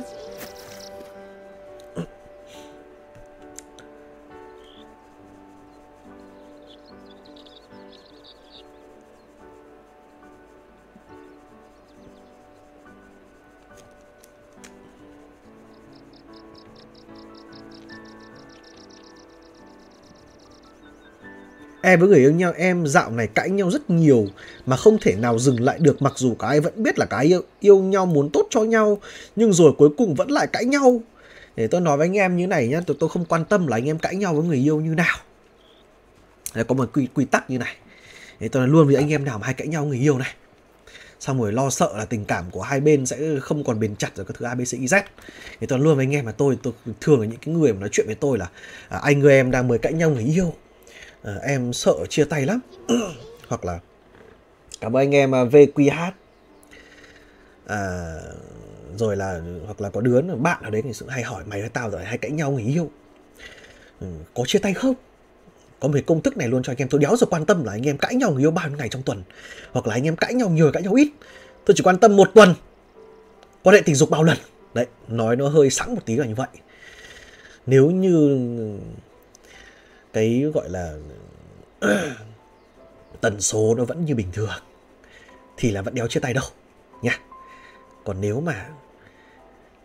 [21.84, 24.26] Em với người yêu nhau em dạo này cãi nhau rất nhiều
[24.66, 27.42] mà không thể nào dừng lại được mặc dù cái vẫn biết là cái yêu,
[27.60, 28.98] yêu nhau muốn tốt cho nhau
[29.36, 31.00] nhưng rồi cuối cùng vẫn lại cãi nhau.
[31.56, 33.76] Để tôi nói với anh em như này nhá, tôi, tôi không quan tâm là
[33.76, 35.16] anh em cãi nhau với người yêu như nào.
[36.54, 37.76] Để có một quy, quy tắc như này.
[38.40, 40.34] Để tôi nói luôn với anh em nào mà hay cãi nhau người yêu này.
[41.20, 44.10] Xong rồi lo sợ là tình cảm của hai bên sẽ không còn bền chặt
[44.16, 44.96] rồi các thứ ABCZ.
[44.96, 45.04] E,
[45.60, 47.80] Thì tôi luôn với anh em mà tôi, tôi thường là những cái người mà
[47.80, 48.48] nói chuyện với tôi là
[48.88, 50.54] à, anh người em đang mới cãi nhau người yêu
[51.22, 52.60] à, em sợ chia tay lắm.
[53.48, 53.80] Hoặc là
[54.80, 56.10] cảm ơn anh em à, VQH
[57.66, 58.14] à,
[58.96, 61.68] rồi là hoặc là có đứa bạn ở đấy thì sự hay hỏi mày với
[61.68, 62.90] tao rồi hay cãi nhau người yêu.
[64.00, 64.94] Ừ, có chia tay không?
[65.80, 66.88] Có một cái công thức này luôn cho anh em.
[66.88, 68.88] Tôi đéo giờ quan tâm là anh em cãi nhau người yêu bao nhiêu ngày
[68.88, 69.22] trong tuần.
[69.72, 71.08] Hoặc là anh em cãi nhau nhiều cãi nhau ít.
[71.64, 72.54] Tôi chỉ quan tâm một tuần.
[73.62, 74.38] Quan hệ tình dục bao lần.
[74.74, 76.48] Đấy nói nó hơi sẵn một tí là như vậy.
[77.66, 78.38] Nếu như
[80.12, 80.94] cái, gọi là,
[83.20, 84.62] tần số nó vẫn như bình thường,
[85.56, 86.44] thì là vẫn đéo chia tay đâu,
[87.02, 87.18] nha.
[88.04, 88.70] Còn nếu mà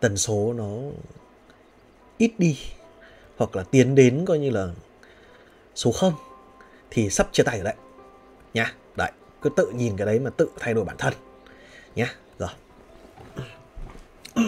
[0.00, 0.76] tần số nó
[2.18, 2.58] ít đi,
[3.36, 4.68] hoặc là tiến đến coi như là
[5.74, 6.12] số 0
[6.90, 7.74] thì sắp chia tay rồi đấy
[8.54, 9.10] nhá đấy,
[9.42, 11.14] cứ tự nhìn cái đấy mà tự thay đổi bản thân
[11.94, 12.50] nhá rồi.